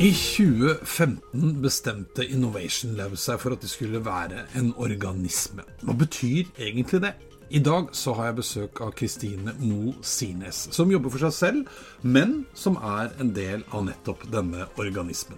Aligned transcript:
I 0.00 0.12
2015 0.16 1.60
bestemte 1.60 2.24
Innovation 2.24 2.94
Lab 2.96 3.18
seg 3.20 3.36
for 3.42 3.52
at 3.52 3.60
det 3.60 3.68
skulle 3.68 3.98
være 4.00 4.46
en 4.56 4.70
organisme. 4.80 5.60
Hva 5.84 5.92
betyr 5.92 6.48
egentlig 6.56 7.02
det? 7.04 7.10
I 7.52 7.60
dag 7.60 7.90
så 7.92 8.14
har 8.16 8.30
jeg 8.30 8.38
besøk 8.38 8.80
av 8.80 8.94
Kristine 8.96 9.52
Mo 9.58 9.92
Sines, 10.00 10.62
som 10.72 10.88
jobber 10.88 11.12
for 11.12 11.26
seg 11.26 11.34
selv, 11.36 11.74
men 12.00 12.32
som 12.56 12.78
er 12.78 13.12
en 13.20 13.34
del 13.36 13.66
av 13.74 13.84
nettopp 13.90 14.24
denne 14.32 14.70
organismen. 14.80 15.36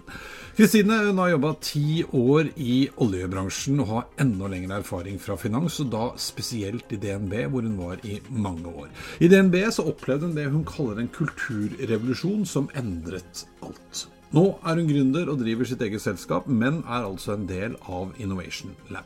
Kristine 0.55 1.01
har 1.09 1.33
jobba 1.33 1.51
ti 1.67 2.05
år 2.15 2.53
i 2.55 2.77
oljebransjen 3.03 3.83
og 3.83 3.91
har 3.91 4.07
enda 4.23 4.47
lengre 4.55 4.79
erfaring 4.79 5.19
fra 5.19 5.35
finans, 5.43 5.81
og 5.83 5.91
da 5.91 6.05
spesielt 6.15 6.95
i 6.95 7.01
DNB, 7.03 7.35
hvor 7.51 7.67
hun 7.67 7.75
var 7.83 8.07
i 8.07 8.21
mange 8.31 8.71
år. 8.71 8.87
I 9.19 9.27
DNB 9.27 9.59
så 9.75 9.89
opplevde 9.91 10.31
hun 10.31 10.39
det 10.39 10.47
hun 10.55 10.63
kaller 10.71 11.03
en 11.03 11.11
kulturrevolusjon 11.19 12.47
som 12.47 12.71
endret 12.79 13.43
alt. 13.59 14.07
Nå 14.33 14.41
er 14.65 14.79
hun 14.79 14.87
gründer 14.89 15.29
og 15.29 15.37
driver 15.43 15.67
sitt 15.69 15.81
eget 15.85 16.01
selskap, 16.01 16.47
men 16.49 16.79
er 16.81 17.03
altså 17.05 17.35
en 17.35 17.43
del 17.45 17.75
av 17.85 18.15
Innovation 18.17 18.71
Lab. 18.89 19.05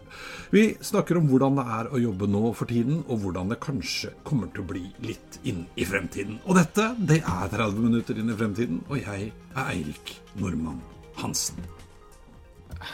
Vi 0.55 0.69
snakker 0.79 1.19
om 1.19 1.27
hvordan 1.27 1.57
det 1.59 1.65
er 1.77 1.89
å 1.91 1.99
jobbe 1.99 2.29
nå 2.31 2.53
for 2.55 2.71
tiden, 2.71 3.01
og 3.11 3.25
hvordan 3.25 3.51
det 3.51 3.57
kanskje 3.65 4.13
kommer 4.23 4.47
til 4.53 4.63
å 4.63 4.69
bli 4.69 4.85
litt 5.03 5.39
inn 5.43 5.65
i 5.75 5.83
fremtiden. 5.89 6.39
Og 6.47 6.55
dette, 6.55 6.93
det 7.11 7.19
er 7.27 7.51
30 7.51 7.83
minutter 7.89 8.23
inn 8.23 8.31
i 8.31 8.37
fremtiden, 8.39 8.79
og 8.87 9.01
jeg 9.01 9.27
er 9.33 9.61
Eirik 9.65 10.15
Normann 10.39 10.79
Hansen. 11.19 11.59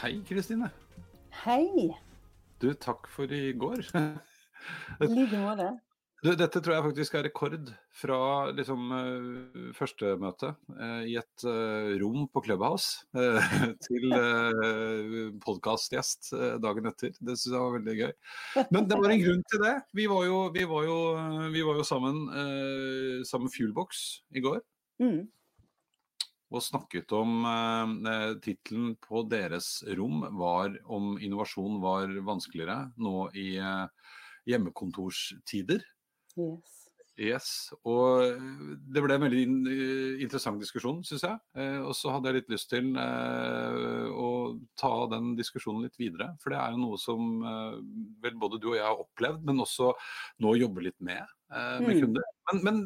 Hei, 0.01 0.15
Kristine. 0.25 0.73
Hei. 1.43 1.91
Du, 2.57 2.71
takk 2.73 3.05
for 3.13 3.29
i 3.29 3.51
går. 3.53 3.85
I 3.93 5.13
like 5.13 5.37
måte. 5.37 5.69
Du, 6.23 6.29
dette 6.39 6.61
tror 6.63 6.77
jeg 6.77 6.83
faktisk 6.85 7.15
er 7.19 7.25
rekord 7.27 7.69
fra 7.99 8.17
liksom, 8.55 8.83
uh, 8.95 9.63
første 9.75 10.13
møte 10.21 10.53
uh, 10.71 11.01
i 11.03 11.17
et 11.19 11.43
uh, 11.43 11.89
rom 11.99 12.29
på 12.31 12.43
Clubhouse 12.45 13.03
til 13.87 14.15
uh, 14.15 15.33
podkastgjest 15.43 16.31
dagen 16.63 16.87
etter. 16.87 17.11
Det 17.19 17.35
syns 17.35 17.49
jeg 17.49 17.59
var 17.59 17.75
veldig 17.75 17.95
gøy. 17.97 18.13
Men 18.71 18.87
det 18.87 18.99
var 19.01 19.11
en 19.11 19.23
grunn 19.25 19.43
til 19.51 19.63
det. 19.65 19.73
Vi 19.99 20.07
var 20.07 20.23
jo, 20.29 20.37
vi 20.55 20.63
var 20.71 20.87
jo, 20.87 20.97
vi 21.51 21.65
var 21.67 21.81
jo 21.81 21.87
sammen 21.91 22.21
sammen 23.27 23.51
Fuelbox 23.51 24.03
i 24.31 24.43
går. 24.45 24.61
Mm. 25.03 25.25
Og 26.55 26.63
snakket 26.63 27.11
om 27.19 27.43
uh, 27.43 28.37
Tittelen 28.39 28.93
på 29.03 29.25
deres 29.27 29.81
rom 29.99 30.23
var 30.39 30.79
om 30.87 31.17
innovasjon 31.19 31.81
var 31.83 32.15
vanskeligere 32.23 32.93
nå 32.95 33.27
i 33.35 33.57
hjemmekontorstider. 34.47 35.83
Yes. 36.39 36.83
Yes, 37.21 37.47
og 37.85 38.39
Det 38.89 39.01
ble 39.05 39.13
en 39.13 39.25
veldig 39.27 39.41
interessant 40.23 40.57
diskusjon, 40.61 41.03
syns 41.05 41.25
jeg. 41.27 41.37
Eh, 41.61 41.77
og 41.85 41.93
så 41.97 42.09
hadde 42.15 42.31
jeg 42.31 42.39
litt 42.39 42.49
lyst 42.55 42.71
til 42.71 42.89
eh, 42.97 44.07
å 44.09 44.29
ta 44.79 44.91
den 45.11 45.35
diskusjonen 45.37 45.85
litt 45.85 45.99
videre. 46.01 46.31
For 46.41 46.53
det 46.53 46.57
er 46.57 46.73
jo 46.73 46.81
noe 46.81 46.97
som 47.01 47.45
eh, 47.45 47.77
vel 48.25 48.39
både 48.41 48.57
du 48.63 48.71
og 48.71 48.77
jeg 48.79 48.87
har 48.87 49.05
opplevd, 49.05 49.45
men 49.45 49.61
også 49.61 49.91
nå 50.41 50.57
jobber 50.63 50.89
litt 50.89 50.99
med 50.99 51.21
med 51.53 51.85
mm. 51.85 51.99
kunder. 52.01 52.23
Men, 52.49 52.61
men, 52.65 52.77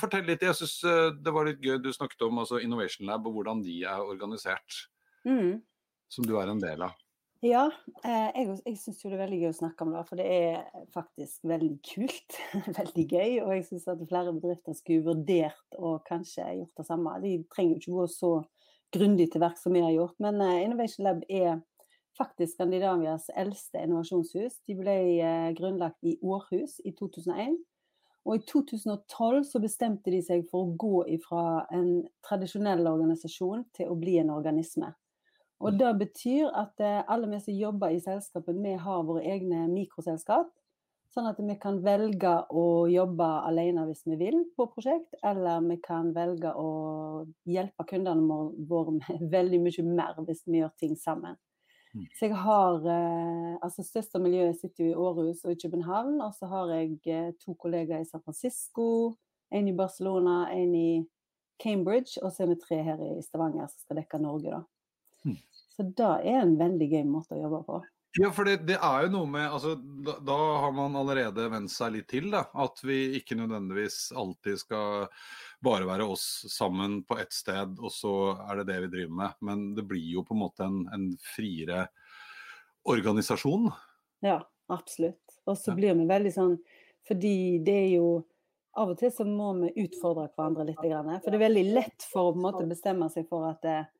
fortell 0.00 0.22
litt. 0.24 0.40
Jeg 0.40 0.56
syns 0.56 0.78
det 1.20 1.34
var 1.36 1.44
litt 1.44 1.60
gøy 1.60 1.76
du 1.84 1.90
snakket 1.92 2.22
om 2.24 2.38
altså 2.40 2.62
Innovation 2.64 3.04
Lab 3.10 3.26
og 3.28 3.34
hvordan 3.36 3.60
de 3.60 3.82
er 3.84 4.00
organisert. 4.00 4.86
Mm. 5.28 5.58
Som 6.08 6.24
du 6.24 6.32
er 6.40 6.48
en 6.48 6.62
del 6.62 6.86
av. 6.86 6.96
Ja, 7.44 7.66
eh, 8.00 8.30
jeg, 8.32 8.56
jeg 8.64 8.78
syns 8.80 9.02
det 9.02 9.10
er 9.12 9.20
veldig 9.20 9.38
gøy 9.42 9.50
å 9.50 9.58
snakke 9.58 9.84
om 9.84 9.92
det. 9.92 10.02
For 10.08 10.20
det 10.20 10.26
er 10.32 10.86
faktisk 10.94 11.44
veldig 11.48 11.74
kult. 11.84 12.38
veldig 12.80 13.04
gøy. 13.04 13.38
Og 13.44 13.52
jeg 13.52 13.66
syns 13.68 13.88
at 13.92 14.04
flere 14.08 14.32
bedrifter 14.32 14.76
skulle 14.78 15.04
vurdert 15.04 15.78
og 15.78 16.00
kanskje 16.08 16.46
gjort 16.62 16.80
det 16.80 16.86
samme. 16.88 17.16
De 17.24 17.36
trenger 17.52 17.76
jo 17.76 17.82
ikke 17.82 17.98
gå 18.00 18.06
så 18.14 18.32
grundig 18.96 19.28
til 19.32 19.44
verk 19.44 19.60
som 19.60 19.76
vi 19.76 19.84
har 19.84 19.92
gjort. 19.92 20.16
Men 20.24 20.40
eh, 20.40 20.62
Innovation 20.64 21.04
Lab 21.04 21.24
er 21.28 21.60
faktisk 22.16 22.56
Skandinavias 22.56 23.28
eldste 23.36 23.84
innovasjonshus. 23.84 24.62
De 24.64 24.76
ble 24.78 24.98
eh, 25.20 25.48
grunnlagt 25.58 26.00
i 26.08 26.16
Århus 26.24 26.80
i 26.88 26.96
2001. 26.96 27.58
Og 28.26 28.40
i 28.40 28.46
2012 28.48 29.44
så 29.46 29.60
bestemte 29.62 30.10
de 30.10 30.18
seg 30.24 30.48
for 30.50 30.64
å 30.64 30.76
gå 30.80 31.04
ifra 31.14 31.66
en 31.74 32.00
tradisjonell 32.26 32.88
organisasjon 32.90 33.68
til 33.76 33.92
å 33.92 33.98
bli 34.00 34.16
en 34.18 34.32
organisme. 34.34 34.96
Og 35.64 35.78
Det 35.78 35.92
betyr 35.98 36.50
at 36.52 36.80
eh, 36.84 37.02
alle 37.08 37.30
vi 37.30 37.40
som 37.40 37.56
jobber 37.56 37.94
i 37.94 38.00
selskapet, 38.00 38.58
vi 38.60 38.74
har 38.76 39.06
våre 39.08 39.24
egne 39.24 39.64
mikroselskap. 39.72 40.50
Sånn 41.14 41.30
at 41.30 41.38
vi 41.40 41.54
kan 41.56 41.78
velge 41.80 42.32
å 42.52 42.84
jobbe 42.92 43.26
alene 43.48 43.86
hvis 43.88 44.02
vi 44.04 44.18
vil 44.20 44.42
på 44.52 44.66
prosjekt, 44.74 45.14
eller 45.24 45.62
vi 45.64 45.78
kan 45.80 46.10
velge 46.12 46.52
å 46.52 46.68
hjelpe 47.48 47.86
kundene 47.88 48.40
våre 48.68 48.98
med 48.98 49.24
veldig 49.36 49.62
mye 49.64 49.86
mer 49.88 50.20
hvis 50.26 50.44
vi 50.44 50.60
gjør 50.60 50.74
ting 50.82 50.92
sammen. 51.00 51.38
Mm. 51.96 52.04
Så 52.18 52.28
jeg 52.28 52.36
har 52.36 52.88
eh, 52.92 53.56
altså 53.64 53.86
Største 53.86 54.20
miljøet 54.20 54.60
sitter 54.60 54.84
jo 54.84 54.92
i 54.92 55.00
Århus 55.08 55.44
og 55.46 55.54
i 55.54 55.60
København. 55.62 56.20
Og 56.20 56.36
så 56.36 56.52
har 56.52 56.76
jeg 56.76 57.00
eh, 57.08 57.32
to 57.40 57.56
kollegaer 57.56 58.04
i 58.04 58.08
San 58.10 58.20
Francisco, 58.20 59.16
en 59.48 59.72
i 59.72 59.76
Barcelona, 59.76 60.42
en 60.52 60.76
i 60.76 60.88
Cambridge, 61.62 62.20
og 62.20 62.34
så 62.34 62.44
er 62.44 62.52
vi 62.52 62.60
tre 62.60 62.82
her 62.84 63.00
i 63.00 63.22
Stavanger 63.24 63.70
som 63.70 63.86
skal 63.86 64.02
dekke 64.02 64.20
Norge, 64.20 64.52
da. 64.52 64.64
Så 65.76 65.84
det 65.96 66.12
er 66.24 66.40
en 66.40 66.56
veldig 66.56 66.88
gøy 66.88 67.04
måte 67.04 67.36
å 67.36 67.42
jobbe 67.42 67.60
på. 67.66 67.82
Ja, 68.18 68.30
for 68.32 68.48
det, 68.48 68.62
det 68.64 68.78
er 68.80 69.04
jo 69.04 69.12
noe 69.12 69.28
med 69.28 69.44
altså, 69.44 69.74
da, 69.76 70.14
da, 70.24 70.36
har 70.62 70.72
man 70.72 70.94
allerede 70.96 71.50
vent 71.52 71.72
seg 71.72 71.92
litt 71.98 72.06
til. 72.08 72.30
da, 72.32 72.46
At 72.56 72.80
vi 72.86 73.18
ikke 73.18 73.36
nødvendigvis 73.36 74.08
alltid 74.16 74.62
skal 74.62 75.08
bare 75.64 75.88
være 75.88 76.06
oss 76.14 76.24
sammen 76.52 77.02
på 77.04 77.18
ett 77.20 77.34
sted, 77.36 77.76
og 77.76 77.92
så 77.92 78.14
er 78.46 78.62
det 78.62 78.70
det 78.70 78.78
vi 78.86 78.92
driver 78.94 79.18
med. 79.20 79.36
Men 79.44 79.66
det 79.76 79.84
blir 79.90 80.06
jo 80.14 80.24
på 80.24 80.36
en 80.36 80.42
måte 80.46 80.64
en, 80.64 80.86
en 80.96 81.10
friere 81.34 81.90
organisasjon. 82.88 83.68
Ja, 84.24 84.40
absolutt. 84.72 85.36
Og 85.44 85.58
så 85.60 85.76
blir 85.76 85.94
vi 85.94 86.08
veldig 86.08 86.32
sånn 86.32 86.56
Fordi 87.06 87.60
det 87.62 87.74
er 87.84 87.90
jo 88.00 88.06
Av 88.80 88.88
og 88.90 88.96
til 88.98 89.12
så 89.14 89.22
må 89.28 89.52
vi 89.60 89.84
utfordre 89.84 90.24
hverandre 90.32 90.64
litt. 90.70 90.80
For 90.80 91.28
det 91.28 91.36
er 91.36 91.44
veldig 91.44 91.66
lett 91.76 92.06
for 92.10 92.30
å 92.30 92.32
på 92.32 92.40
en 92.40 92.46
måte 92.48 92.64
bestemme 92.68 93.06
seg 93.12 93.28
for 93.28 93.46
at 93.48 93.60
det, 93.64 93.76
Eh, 93.76 93.95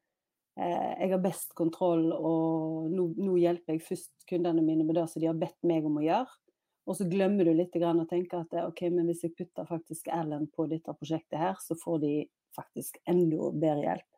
jeg 0.56 1.10
har 1.12 1.20
best 1.20 1.52
kontroll, 1.58 2.08
og 2.16 2.88
nå, 2.88 3.10
nå, 3.20 3.36
hjelper 3.42 3.76
jeg 3.76 3.84
først 3.84 4.26
kundene 4.30 4.64
mine 4.64 4.86
med 4.88 4.96
det 4.96 5.06
som 5.12 5.20
de 5.20 5.28
har 5.28 5.36
bedt 5.36 5.58
meg 5.68 5.84
om 5.84 5.98
å 6.00 6.04
gjøre. 6.04 6.40
Og 6.86 6.96
så 6.96 7.06
glemmer 7.10 7.44
du 7.44 7.52
litt 7.52 7.74
å 7.76 8.08
tenke 8.08 8.40
at 8.40 8.54
ok, 8.62 8.86
men 8.94 9.08
hvis 9.10 9.24
jeg 9.26 9.34
putter 9.36 9.66
faktisk 9.68 10.08
Erlend 10.14 10.52
på 10.54 10.68
dette 10.70 10.94
prosjektet 10.94 11.40
her, 11.40 11.56
så 11.60 11.74
får 11.76 11.98
de 12.04 12.12
faktisk 12.56 13.00
enda 13.10 13.50
bedre 13.52 13.88
hjelp. 13.88 14.10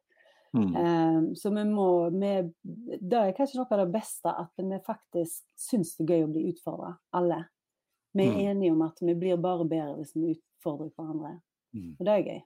Mm. 0.56 0.76
Um, 0.76 1.24
så 1.36 1.50
vi 1.52 1.64
må 1.68 2.10
vi, 2.10 2.52
Det 3.00 3.18
er 3.18 3.34
kanskje 3.36 3.58
noe 3.58 3.68
av 3.68 3.82
det 3.82 3.92
beste, 3.92 4.32
at 4.32 4.62
vi 4.62 4.78
faktisk 4.84 5.44
syns 5.60 5.96
det 5.98 6.06
er 6.06 6.12
gøy 6.14 6.24
å 6.24 6.30
bli 6.32 6.44
utfordra, 6.52 6.92
alle. 7.18 7.42
Vi 8.16 8.24
er 8.24 8.36
mm. 8.36 8.44
enige 8.52 8.76
om 8.76 8.84
at 8.86 9.02
vi 9.04 9.16
blir 9.18 9.40
bare 9.40 9.66
bedre 9.68 9.98
hvis 9.98 10.14
vi 10.16 10.36
utfordrer 10.36 10.92
hverandre. 10.96 11.34
Mm. 11.76 11.90
Og 11.98 12.06
det 12.06 12.14
er 12.14 12.24
gøy. 12.24 12.40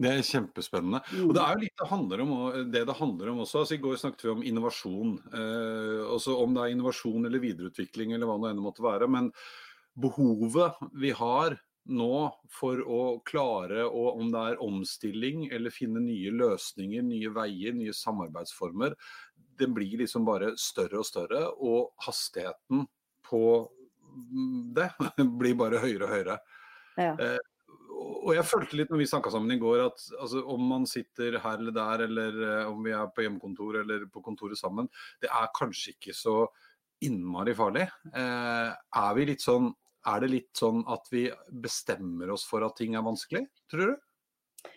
Det 0.00 0.10
er 0.10 0.22
kjempespennende. 0.24 1.00
Og 1.26 1.32
det 1.36 1.40
mm. 1.40 1.46
er 1.46 1.50
jo 1.54 1.62
litt 1.64 1.80
det 1.80 1.88
handler 1.90 2.22
om, 2.24 2.30
det 2.72 2.84
det 2.88 2.96
handler 2.96 3.32
om 3.32 3.42
også. 3.44 3.62
Altså, 3.62 3.76
I 3.76 3.82
går 3.84 3.98
snakket 4.00 4.24
vi 4.24 4.30
om 4.32 4.44
innovasjon. 4.48 5.16
Eh, 5.36 6.04
også 6.16 6.36
om 6.40 6.54
det 6.56 6.62
er 6.62 6.74
innovasjon 6.74 7.26
eller 7.28 7.42
videreutvikling 7.42 8.14
eller 8.16 8.30
hva 8.30 8.38
det 8.40 8.54
enn 8.54 8.62
måtte 8.64 8.84
være. 8.86 9.10
Men 9.12 9.28
behovet 10.00 10.80
vi 10.96 11.12
har 11.16 11.58
nå 11.90 12.14
for 12.52 12.80
å 12.80 13.02
klare, 13.26 13.84
å, 13.88 14.06
om 14.20 14.30
det 14.32 14.44
er 14.52 14.62
omstilling 14.64 15.48
eller 15.52 15.74
finne 15.74 16.00
nye 16.04 16.32
løsninger, 16.32 17.04
nye 17.04 17.32
veier, 17.34 17.76
nye 17.76 17.94
samarbeidsformer, 17.96 18.96
det 19.60 19.68
blir 19.74 19.98
liksom 20.00 20.24
bare 20.28 20.54
større 20.60 21.02
og 21.02 21.08
større. 21.08 21.44
Og 21.60 21.92
hastigheten 22.06 22.86
på 23.28 23.44
det 24.76 24.90
blir 25.40 25.60
bare 25.60 25.82
høyere 25.84 26.06
og 26.06 26.14
høyere. 26.16 26.40
Ja. 26.96 27.14
Eh, 27.14 27.49
og 28.00 28.32
jeg 28.36 28.46
følte 28.48 28.78
litt 28.78 28.90
når 28.92 29.02
vi 29.02 29.08
snakka 29.10 29.32
sammen 29.34 29.52
i 29.54 29.60
går, 29.60 29.84
at 29.88 30.04
altså, 30.20 30.42
om 30.54 30.64
man 30.72 30.86
sitter 30.88 31.38
her 31.42 31.60
eller 31.60 31.74
der, 31.76 32.04
eller 32.06 32.40
uh, 32.40 32.72
om 32.72 32.80
vi 32.84 32.94
er 32.96 33.12
på 33.14 33.24
hjemmekontor 33.24 33.80
eller 33.82 34.06
på 34.12 34.22
kontoret 34.24 34.60
sammen, 34.60 34.88
det 35.22 35.30
er 35.30 35.52
kanskje 35.56 35.94
ikke 35.96 36.16
så 36.16 36.42
innmari 37.04 37.54
farlig. 37.56 37.86
Uh, 38.14 38.72
er 38.72 39.16
vi 39.18 39.30
litt 39.32 39.44
sånn 39.44 39.72
er 40.08 40.22
det 40.22 40.30
litt 40.32 40.56
sånn 40.56 40.78
at 40.88 41.10
vi 41.12 41.26
bestemmer 41.60 42.30
oss 42.32 42.46
for 42.48 42.64
at 42.64 42.78
ting 42.78 42.94
er 42.96 43.04
vanskelig, 43.04 43.42
tror 43.68 43.90
du? 43.90 44.70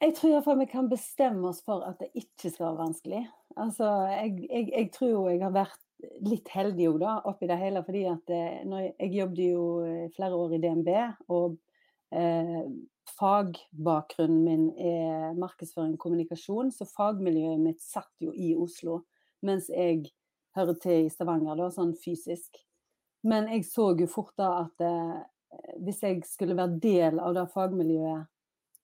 Jeg 0.00 0.16
tror 0.16 0.32
iallfall 0.32 0.58
vi 0.62 0.66
kan 0.72 0.88
bestemme 0.90 1.52
oss 1.52 1.60
for 1.62 1.84
at 1.86 2.00
det 2.00 2.08
ikke 2.18 2.48
skal 2.48 2.70
være 2.70 2.80
vanskelig. 2.80 3.20
Altså, 3.60 3.86
jeg, 4.10 4.48
jeg, 4.48 4.66
jeg 4.72 4.90
tror 4.96 5.28
jeg 5.30 5.42
har 5.44 5.54
vært 5.54 5.78
litt 6.24 6.48
heldig 6.50 6.86
jo 6.86 6.94
da, 6.98 7.18
oppi 7.28 7.46
det 7.50 7.58
hele. 7.60 7.82
fordi 7.86 8.06
at 8.08 8.32
når 8.66 8.86
jeg, 8.86 9.10
jobbet 9.18 9.42
jo 9.44 9.64
eh, 9.84 10.06
flere 10.16 10.38
år 10.40 10.54
i 10.56 10.60
DNB, 10.64 10.90
og 11.36 11.58
eh, 12.14 12.62
fagbakgrunnen 13.18 14.44
min 14.44 14.66
er 14.78 15.36
markedsføring 15.38 15.96
og 15.96 16.02
kommunikasjon, 16.04 16.72
så 16.74 16.86
fagmiljøet 16.88 17.62
mitt 17.62 17.82
satt 17.84 18.12
jo 18.22 18.32
i 18.34 18.54
Oslo, 18.58 19.02
mens 19.46 19.70
jeg 19.72 20.10
hører 20.56 20.76
til 20.82 21.06
i 21.06 21.12
Stavanger, 21.12 21.58
da, 21.58 21.70
sånn 21.74 21.94
fysisk. 21.98 22.60
Men 23.26 23.50
jeg 23.52 23.66
så 23.68 23.90
jo 24.00 24.08
fort 24.10 24.34
da 24.40 24.50
at 24.64 24.84
eh, 24.84 25.16
hvis 25.84 26.02
jeg 26.04 26.22
skulle 26.28 26.56
være 26.58 26.80
del 26.82 27.20
av 27.20 27.34
det 27.36 27.48
fagmiljøet 27.52 28.28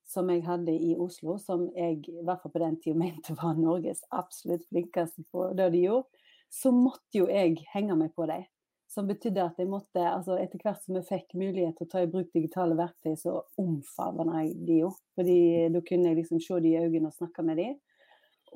som 0.07 0.29
jeg 0.31 0.45
hadde 0.47 0.71
i 0.71 0.95
Oslo, 1.03 1.35
som 1.43 1.67
jeg 1.75 2.05
i 2.07 2.23
hvert 2.23 2.43
fall 2.43 2.53
på 2.55 2.63
den 2.63 2.77
tida 2.83 2.99
mente 2.99 3.35
var 3.41 3.59
Norges 3.59 4.05
absolutt 4.15 4.67
flinkeste 4.71 5.25
på 5.33 5.49
det 5.59 5.73
de 5.75 5.87
gjorde, 5.89 6.23
så 6.53 6.71
måtte 6.71 7.19
jo 7.19 7.27
jeg 7.27 7.59
henge 7.73 7.97
meg 7.99 8.13
på 8.15 8.29
dem. 8.31 8.45
Som 8.97 9.11
betydde 9.11 9.43
at 9.45 9.59
jeg 9.61 9.69
måtte, 9.69 10.01
altså 10.01 10.39
etter 10.41 10.63
hvert 10.65 10.81
som 10.81 10.97
jeg 10.97 11.05
fikk 11.05 11.35
mulighet 11.37 11.77
til 11.77 11.85
å 11.85 11.91
ta 11.93 12.01
i 12.01 12.09
bruk 12.09 12.31
digitale 12.33 12.79
verktøy, 12.79 13.13
så 13.21 13.35
omfavna 13.61 14.41
jeg 14.47 14.55
de 14.65 14.79
jo. 14.81 14.95
Fordi 15.19 15.41
da 15.75 15.83
kunne 15.85 16.09
jeg 16.09 16.23
liksom 16.23 16.41
se 16.41 16.61
de 16.65 16.73
i 16.73 16.81
øynene 16.81 17.11
og 17.11 17.19
snakke 17.19 17.45
med 17.45 17.61
de. 17.61 17.67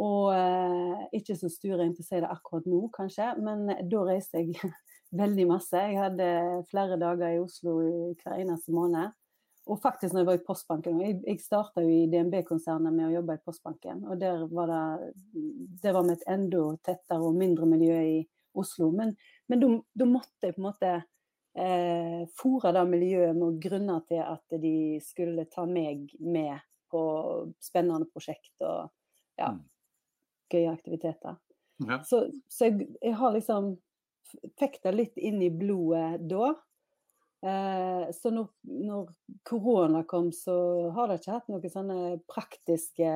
Og 0.01 0.31
eh, 0.33 1.03
ikke 1.21 1.37
så 1.37 1.51
stureint 1.53 2.01
å 2.01 2.07
si 2.07 2.23
det 2.23 2.31
akkurat 2.31 2.69
nå, 2.73 2.87
kanskje, 2.95 3.35
men 3.45 3.69
da 3.69 4.05
reiste 4.09 4.41
jeg 4.41 4.73
veldig 5.23 5.47
masse. 5.51 5.77
Jeg 5.77 6.01
hadde 6.01 6.31
flere 6.71 6.97
dager 7.01 7.37
i 7.37 7.43
Oslo 7.43 7.77
hver 8.23 8.39
eneste 8.39 8.73
måned. 8.73 9.13
Og 9.71 9.79
faktisk 9.83 10.15
når 10.15 10.23
jeg 10.23 10.27
var 10.27 10.39
i 10.39 10.45
Postbanken 10.47 11.01
Jeg, 11.05 11.17
jeg 11.27 11.41
starta 11.45 11.83
jo 11.85 11.91
i 11.93 12.09
DNB-konsernet 12.11 12.95
med 12.95 13.11
å 13.11 13.15
jobbe 13.19 13.37
i 13.37 13.43
Postbanken. 13.45 14.03
Og 14.09 14.19
der 14.19 14.47
var 14.51 14.73
det, 14.73 15.13
det 15.85 15.93
var 15.95 16.07
med 16.07 16.17
et 16.17 16.29
enda 16.33 16.65
tettere 16.87 17.21
og 17.21 17.37
mindre 17.39 17.69
miljø 17.71 17.99
i 18.01 18.17
Oslo. 18.59 18.91
Men, 18.95 19.13
men 19.51 19.63
da 19.93 20.07
måtte 20.07 20.49
jeg 20.49 20.57
på 20.57 20.63
en 20.63 20.69
måte 20.69 20.91
eh, 21.59 22.23
fòre 22.39 22.73
det 22.77 22.87
miljøet 22.89 23.37
med 23.37 23.61
grunner 23.63 24.05
til 24.09 24.23
at 24.23 24.59
de 24.63 24.75
skulle 25.05 25.47
ta 25.51 25.67
meg 25.67 26.13
med 26.23 26.59
på 26.91 27.03
spennende 27.63 28.09
prosjekt 28.11 28.55
og 28.67 28.91
ja, 29.39 29.53
mm. 29.55 29.61
gøye 30.53 30.73
aktiviteter. 30.73 31.39
Ja. 31.87 32.01
Så, 32.05 32.27
så 32.51 32.69
jeg, 32.69 32.91
jeg, 33.01 33.15
har 33.17 33.35
liksom 33.35 33.75
fikk 34.61 34.81
det 34.85 34.95
litt 34.97 35.21
inn 35.21 35.41
i 35.43 35.53
blodet 35.53 36.21
da. 36.31 36.53
Eh, 37.41 38.09
så 38.13 38.31
når, 38.35 38.49
når, 38.69 39.13
korona 39.49 40.03
kom, 40.09 40.29
så 40.37 40.55
har 40.93 41.09
det 41.09 41.21
ikke 41.21 41.37
hatt 41.39 41.47
noen 41.49 41.73
sånne 41.73 41.99
praktiske 42.29 43.13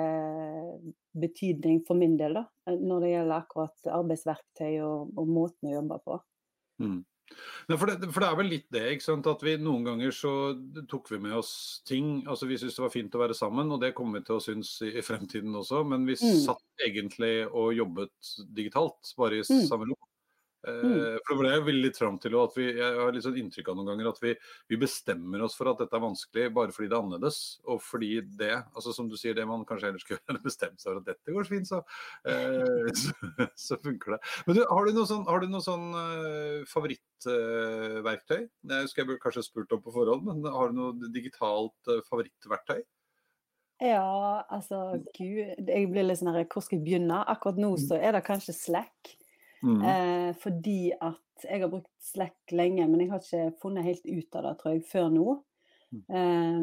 betydning 1.21 1.83
for 1.85 2.01
min 2.01 2.17
del, 2.21 2.39
da. 2.41 2.47
Når 2.73 3.05
det 3.05 3.11
gjelder 3.15 3.37
akkurat 3.37 3.91
arbeidsverktøy 4.01 4.79
og, 4.85 5.11
og 5.21 5.29
måten 5.29 5.69
å 5.69 5.75
jobbe 5.77 6.01
på. 6.07 6.23
Mm. 6.85 7.03
Nei, 7.69 7.77
for, 7.81 7.89
det, 7.89 8.09
for, 8.13 8.21
det, 8.21 8.29
er 8.29 8.39
vel 8.39 8.51
litt 8.53 8.67
det, 8.75 8.83
ikke 8.95 9.07
sant? 9.07 9.29
at 9.31 9.43
vi 9.45 9.55
noen 9.61 9.87
ganger 9.87 10.13
så 10.15 10.33
tok 10.91 11.09
vi 11.13 11.21
med 11.25 11.37
oss 11.39 11.55
ting. 11.89 12.19
altså 12.29 12.49
Vi 12.49 12.59
syntes 12.61 12.77
det 12.77 12.85
var 12.85 12.93
fint 12.93 13.17
å 13.17 13.23
være 13.23 13.37
sammen, 13.37 13.73
og 13.73 13.81
det 13.83 13.95
kommer 13.97 14.21
vi 14.21 14.29
til 14.29 14.39
å 14.39 14.45
synes 14.45 14.75
i, 14.85 14.93
i 15.01 15.05
fremtiden 15.05 15.57
også. 15.61 15.83
Men 15.89 16.05
vi 16.09 16.17
mm. 16.21 16.41
satt 16.45 16.85
egentlig 16.85 17.35
og 17.49 17.73
jobbet 17.77 18.35
digitalt, 18.57 19.15
bare 19.21 19.41
i 19.41 19.47
mm. 19.47 19.65
samme 19.69 19.89
rom. 19.91 20.11
Mm. 20.65 20.93
Eh, 20.97 21.17
for 21.27 21.35
det 21.45 21.59
ble 21.67 21.75
jeg 21.75 21.83
litt 21.85 21.99
fram 22.01 22.15
til 22.23 22.37
at 22.41 22.55
vi, 22.57 22.67
Jeg 22.73 22.97
har 22.97 23.13
litt 23.13 23.25
sånn 23.27 23.37
inntrykk 23.37 23.69
av 23.69 23.77
noen 23.77 23.91
ganger 23.91 24.09
at 24.15 24.21
vi, 24.23 24.33
vi, 24.73 24.79
bestemmer 24.81 25.45
oss 25.45 25.57
for 25.59 25.69
at 25.69 25.83
dette 25.83 25.99
er 25.99 26.05
vanskelig 26.05 26.47
bare 26.57 26.73
fordi 26.73 26.89
det 26.89 26.97
er 26.97 27.05
annerledes. 27.05 27.41
Og 27.69 27.83
fordi 27.85 28.13
det, 28.41 28.55
altså 28.73 28.95
som 28.97 29.11
du 29.11 29.19
sier, 29.21 29.37
det 29.37 29.45
man 29.49 29.67
kanskje 29.69 29.93
ellers 29.93 30.07
skulle 30.07 30.41
bestemt 30.47 30.81
seg 30.81 30.93
for 30.93 31.03
at 31.03 31.11
dette 31.11 31.37
går 31.37 31.49
fint, 31.51 31.69
så, 31.69 31.83
eh, 32.31 32.89
så, 33.03 33.49
så, 33.67 33.81
funker 33.85 34.17
det. 34.17 34.21
Men 34.49 34.59
du, 34.59 34.65
Har 34.71 34.89
du 34.89 34.97
noe 34.97 35.09
sånn, 35.11 35.27
har 35.29 35.45
du 35.45 35.51
noe 35.53 35.65
sånn 35.65 35.87
uh, 35.93 36.65
favorittverktøy? 36.71 38.41
Uh, 38.47 38.51
det 38.71 38.83
skulle 38.91 39.17
jeg 39.17 39.25
kanskje 39.25 39.45
spurt 39.45 39.75
om 39.77 39.83
på 39.85 39.93
forhånd, 39.95 40.25
men 40.29 40.49
har 40.55 40.73
du 40.73 40.79
noe 40.81 41.13
digitalt 41.13 41.93
uh, 41.93 42.01
favorittverktøy? 42.09 42.81
Ja, 43.83 44.45
altså 44.55 45.03
gud, 45.17 45.67
jeg 45.67 45.91
blir 45.91 46.07
litt 46.07 46.21
sånn 46.21 46.31
her, 46.33 46.47
hvor 46.49 46.63
skal 46.65 46.79
jeg 46.79 46.87
begynne? 46.87 47.21
Akkurat 47.29 47.59
nå 47.61 47.75
så 47.83 47.99
er 47.99 48.15
det 48.17 48.25
kanskje 48.25 48.55
Slack. 48.57 49.17
Mm. 49.65 49.81
Eh, 49.89 50.31
fordi 50.41 50.93
at 51.01 51.49
jeg 51.49 51.63
har 51.63 51.73
brukt 51.73 51.91
Slack 52.05 52.53
lenge, 52.53 52.87
men 52.89 53.03
jeg 53.03 53.11
har 53.11 53.23
ikke 53.23 53.59
funnet 53.63 53.87
helt 53.89 54.07
ut 54.07 54.39
av 54.39 54.47
det, 54.47 54.55
tror 54.61 54.77
jeg, 54.77 54.85
før 54.91 55.11
nå. 55.15 55.27
Mm. 55.95 56.03
Eh, 56.19 56.61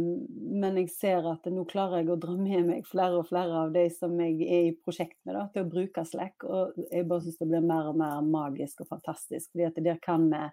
men 0.61 0.79
jeg 0.81 0.91
ser 0.93 1.27
at 1.31 1.47
nå 1.51 1.63
klarer 1.69 2.01
jeg 2.01 2.11
å 2.13 2.19
dra 2.21 2.35
med 2.37 2.67
meg 2.67 2.87
flere 2.87 3.21
og 3.21 3.29
flere 3.29 3.65
av 3.65 3.75
de 3.75 3.85
som 3.93 4.13
jeg 4.19 4.37
er 4.45 4.69
i 4.69 4.75
prosjekt 4.75 5.19
med, 5.25 5.37
da, 5.37 5.45
til 5.53 5.65
å 5.65 5.71
bruke 5.71 6.05
Slack. 6.07 6.45
Og 6.47 6.77
jeg 6.87 7.07
bare 7.09 7.25
syns 7.25 7.39
det 7.41 7.49
blir 7.51 7.65
mer 7.65 7.91
og 7.91 8.01
mer 8.01 8.21
magisk 8.25 8.85
og 8.85 8.91
fantastisk. 8.91 9.51
fordi 9.51 9.69
at 9.69 9.81
der 9.81 10.01
kan 10.03 10.29
vi 10.31 10.43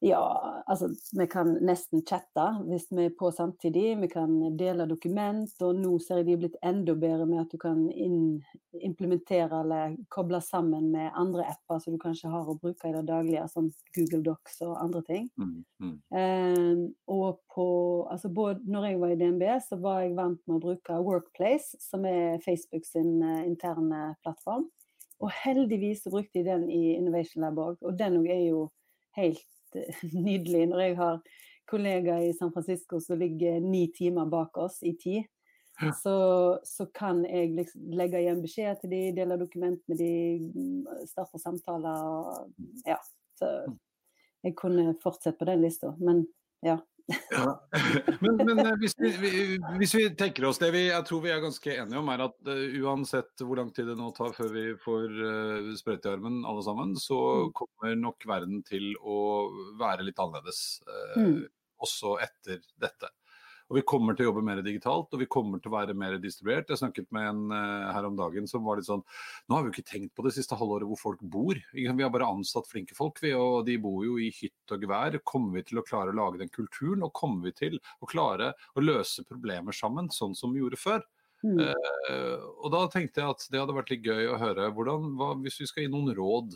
ja, 0.00 0.62
altså 0.66 0.90
vi 1.18 1.24
kan 1.26 1.54
nesten 1.64 2.02
chatte 2.04 2.44
hvis 2.68 2.84
vi 2.92 3.06
er 3.08 3.14
på 3.16 3.30
samtidig. 3.32 3.94
Vi 4.02 4.08
kan 4.12 4.34
dele 4.58 4.84
dokument, 4.88 5.48
og 5.64 5.78
nå 5.80 5.94
ser 6.04 6.20
jeg 6.20 6.26
de 6.26 6.34
er 6.34 6.42
blitt 6.42 6.58
enda 6.60 6.92
bedre 7.00 7.24
med 7.28 7.40
at 7.46 7.54
du 7.54 7.56
kan 7.60 7.86
implementere 8.84 9.62
eller 9.62 9.96
koble 10.12 10.42
sammen 10.44 10.90
med 10.92 11.16
andre 11.16 11.48
apper 11.48 11.80
som 11.80 11.96
du 11.96 12.00
kanskje 12.02 12.28
har 12.32 12.44
å 12.44 12.58
bruke 12.60 12.90
i 12.90 12.92
det 12.92 13.06
daglige, 13.08 13.46
som 13.48 13.72
Google 13.96 14.20
Docs 14.28 14.60
og 14.68 14.76
andre 14.84 15.02
ting. 15.08 15.30
Mm, 15.40 15.56
mm. 15.80 15.96
Eh, 16.20 16.84
og 17.16 17.40
på, 17.56 17.66
altså 18.12 18.28
både 18.28 18.68
når 18.68 18.90
jeg 18.90 19.00
var 19.00 19.16
i 19.16 19.18
DNB, 19.22 19.48
så 19.64 19.80
var 19.80 20.04
jeg 20.04 20.16
vant 20.20 20.42
med 20.44 20.58
å 20.58 20.64
bruke 20.68 21.02
Workplace, 21.08 21.80
som 21.80 22.04
er 22.04 22.36
Facebook 22.44 22.84
sin 22.84 23.22
uh, 23.24 23.46
interne 23.48 24.12
plattform. 24.20 24.68
Og 25.24 25.32
heldigvis 25.32 26.04
så 26.04 26.12
brukte 26.12 26.42
jeg 26.42 26.50
den 26.50 26.68
i 26.68 26.98
Innovation 26.98 27.46
Lab 27.46 27.56
òg, 27.62 27.78
og 27.80 27.96
den 27.96 28.20
er 28.28 28.42
jo 28.50 28.66
helt 29.16 29.55
nydelig 30.26 30.66
når 30.70 30.84
jeg 30.84 30.96
har 31.00 31.20
kollegaer 31.66 32.28
i 32.28 32.34
San 32.36 32.52
Francisco 32.54 33.00
som 33.02 33.18
ligger 33.18 33.58
ni 33.60 33.86
timer 33.94 34.28
bak 34.30 34.58
oss 34.62 34.82
i 34.86 34.94
tid. 35.00 35.26
Så, 36.02 36.58
så, 36.64 36.86
kan 36.86 37.24
jeg 37.28 37.50
liksom 37.52 37.90
legge 37.98 38.22
igjen 38.22 38.40
beskjed 38.40 38.78
til 38.80 38.92
de, 38.94 39.00
dele 39.18 39.36
dokument 39.36 39.82
med 39.90 39.98
de, 40.00 40.12
starte 41.10 41.40
samtaler 41.42 42.06
og 42.06 42.86
ja. 42.88 42.96
Så 43.36 43.50
jeg 44.46 44.54
kunne 44.56 44.94
fortsette 45.02 45.36
på 45.36 45.48
den 45.50 45.60
lista, 45.66 45.90
men 46.00 46.24
ja. 46.64 46.78
Ja. 47.30 47.68
Men, 48.20 48.36
men 48.36 48.58
eh, 48.58 48.72
hvis, 48.80 48.94
vi, 48.98 49.10
hvis, 49.78 49.92
vi, 49.94 50.06
tenker 50.18 50.48
oss 50.48 50.58
det 50.58 50.72
vi 50.74 50.86
jeg 50.88 51.06
tror 51.06 51.20
vi 51.22 51.30
er 51.30 51.42
ganske 51.42 51.74
enige 51.78 52.00
om, 52.00 52.08
er 52.10 52.24
at 52.24 52.48
uh, 52.50 52.78
uansett 52.82 53.44
hvor 53.44 53.60
lang 53.60 53.70
tid 53.74 53.86
det 53.90 53.94
nå 53.98 54.08
tar 54.16 54.32
før 54.34 54.50
vi 54.54 54.64
får 54.82 55.14
uh, 55.14 55.68
sprøyte 55.78 56.10
i 56.10 56.16
armen 56.16 56.40
alle 56.48 56.64
sammen, 56.66 56.96
så 56.98 57.18
mm. 57.46 57.52
kommer 57.60 57.94
nok 58.00 58.26
verden 58.26 58.64
til 58.66 58.88
å 58.98 59.18
være 59.78 60.08
litt 60.08 60.18
annerledes 60.22 60.62
uh, 60.88 61.20
mm. 61.22 61.38
også 61.86 62.16
etter 62.26 62.64
dette. 62.82 63.12
Og 63.66 63.78
vi 63.80 63.82
kommer 63.88 64.14
til 64.14 64.26
å 64.26 64.28
jobbe 64.28 64.44
mer 64.46 64.60
digitalt, 64.62 65.10
og 65.10 65.22
vi 65.22 65.28
kommer 65.30 65.58
til 65.62 65.72
å 65.72 65.74
være 65.74 65.96
mer 65.98 66.14
distribuert. 66.22 66.68
Jeg 66.70 66.78
snakket 66.78 67.08
med 67.14 67.26
en 67.26 67.40
uh, 67.50 67.88
her 67.94 68.06
om 68.06 68.18
dagen 68.18 68.46
som 68.50 68.62
var 68.66 68.78
litt 68.78 68.86
sånn 68.86 69.02
Nå 69.02 69.56
har 69.56 69.64
vi 69.64 69.72
jo 69.72 69.74
ikke 69.74 69.90
tenkt 69.90 70.14
på 70.14 70.26
det 70.26 70.34
siste 70.36 70.58
halvåret 70.58 70.86
hvor 70.86 71.00
folk 71.00 71.24
bor. 71.26 71.58
Vi 71.74 71.86
har 71.88 72.12
bare 72.14 72.28
ansatt 72.30 72.70
flinke 72.70 72.94
folk, 72.98 73.18
vi, 73.24 73.34
og 73.34 73.66
de 73.66 73.74
bor 73.82 74.04
jo 74.06 74.20
i 74.22 74.30
hytt 74.34 74.76
og 74.76 74.86
gevær. 74.86 75.18
Kommer 75.26 75.58
vi 75.58 75.66
til 75.72 75.82
å 75.82 75.86
klare 75.86 76.14
å 76.14 76.18
lage 76.18 76.42
den 76.42 76.52
kulturen, 76.54 77.02
og 77.06 77.14
kommer 77.16 77.50
vi 77.50 77.56
til 77.58 77.80
å 77.98 78.10
klare 78.10 78.52
å 78.74 78.84
løse 78.84 79.26
problemer 79.26 79.74
sammen, 79.74 80.12
sånn 80.14 80.38
som 80.38 80.54
vi 80.54 80.62
gjorde 80.62 80.80
før? 80.80 81.02
Mm. 81.42 81.58
Uh, 81.58 82.38
og 82.62 82.70
da 82.74 82.86
tenkte 82.92 83.22
jeg 83.22 83.34
at 83.34 83.50
det 83.50 83.60
hadde 83.60 83.74
vært 83.76 83.92
litt 83.92 84.06
gøy 84.06 84.30
å 84.30 84.38
høre. 84.40 84.70
Hvordan, 84.78 85.12
hva, 85.18 85.34
hvis 85.42 85.58
vi 85.62 85.70
skal 85.72 85.86
gi 85.86 85.92
noen 85.92 86.14
råd 86.14 86.54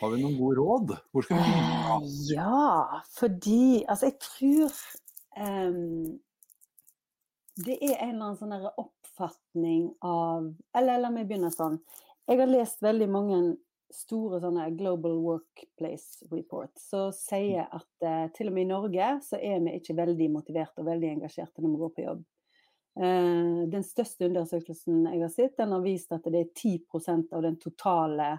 har 0.00 0.10
vi 0.14 0.22
noen 0.22 0.36
gode 0.38 0.56
råd? 0.58 0.92
Hvor 1.12 1.24
skal 1.26 1.40
vi? 1.44 1.56
Uh, 1.60 2.04
ja, 2.32 3.00
fordi 3.18 3.84
Altså, 3.88 4.08
jeg 4.08 4.16
tror 4.22 4.78
um, 5.38 6.18
det 7.56 7.76
er 7.78 8.00
en 8.02 8.16
eller 8.16 8.24
annen 8.24 8.38
sånn 8.38 8.54
oppfatning 8.82 9.92
av 10.02 10.48
Eller 10.74 10.98
la 10.98 11.10
meg 11.14 11.28
begynne 11.28 11.52
sånn. 11.54 11.78
Jeg 12.26 12.40
har 12.40 12.50
lest 12.50 12.82
veldig 12.82 13.08
mange 13.12 13.38
store 13.94 14.40
sånne 14.42 14.70
Global 14.74 15.18
Workplace 15.22 16.26
Reports 16.32 16.88
som 16.90 17.12
sier 17.14 17.68
at 17.68 18.06
uh, 18.06 18.26
til 18.34 18.50
og 18.50 18.56
med 18.56 18.66
i 18.66 18.70
Norge 18.72 19.10
så 19.22 19.38
er 19.38 19.60
vi 19.62 19.76
ikke 19.78 19.96
veldig 20.00 20.30
motiverte 20.34 20.82
og 20.82 20.88
veldig 20.88 21.12
engasjerte 21.12 21.62
når 21.62 21.74
vi 21.74 21.82
går 21.82 21.92
på 21.94 22.06
jobb. 22.08 22.24
Uh, 22.98 23.62
den 23.70 23.86
største 23.86 24.26
undersøkelsen 24.26 25.04
jeg 25.12 25.22
har 25.22 25.32
sett, 25.34 25.56
den 25.60 25.76
har 25.76 25.84
vist 25.84 26.14
at 26.16 26.26
det 26.26 26.42
er 26.42 26.50
10% 26.50 27.34
av 27.36 27.46
den 27.46 27.58
totale 27.62 28.32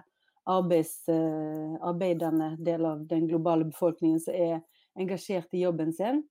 arbeids, 0.46 0.98
uh, 1.08 1.78
arbeidende 1.88 2.52
del 2.60 2.84
av 2.90 3.06
den 3.08 3.26
globale 3.30 3.70
befolkningen 3.70 4.20
som 4.22 4.36
er 4.36 4.60
engasjert 4.96 5.56
i 5.56 5.64
jobben 5.64 5.92
sin. 5.96 6.24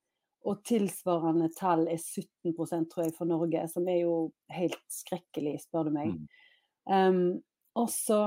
Og 0.45 0.61
tilsvarende 0.67 1.49
tall 1.57 1.87
er 1.89 1.97
17% 1.97 2.89
tror 2.91 3.07
jeg 3.07 3.15
for 3.17 3.29
Norge, 3.29 3.63
som 3.71 3.87
er 3.89 4.03
jo 4.03 4.15
helt 4.53 4.81
skrekkelig, 4.93 5.57
spør 5.65 5.89
du 5.89 5.95
meg. 5.95 6.11
Um, 6.85 7.39
og 7.75 7.89
så, 7.89 8.19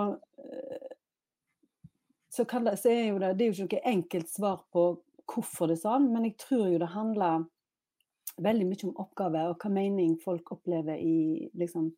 så, 2.29 2.45
det, 2.45 2.75
så 2.83 2.91
er 2.91 3.05
jo 3.13 3.21
det, 3.23 3.37
det 3.39 3.47
er 3.47 3.53
jo 3.53 3.69
ikke 3.69 3.79
noe 3.79 3.93
enkelt 3.95 4.33
svar 4.33 4.65
på 4.75 4.89
hvorfor 5.29 5.71
det 5.71 5.79
er 5.79 5.85
sånn, 5.85 6.11
men 6.13 6.27
jeg 6.27 6.37
tror 6.41 6.67
jo 6.73 6.81
det 6.81 6.91
handler 6.93 7.47
veldig 8.43 8.67
mye 8.69 8.87
om 8.89 9.01
oppgaver 9.03 9.53
og 9.53 9.63
hva 9.63 9.71
mening 9.73 10.17
folk 10.23 10.53
opplever 10.55 11.01
i 11.01 11.49
liksom, 11.59 11.91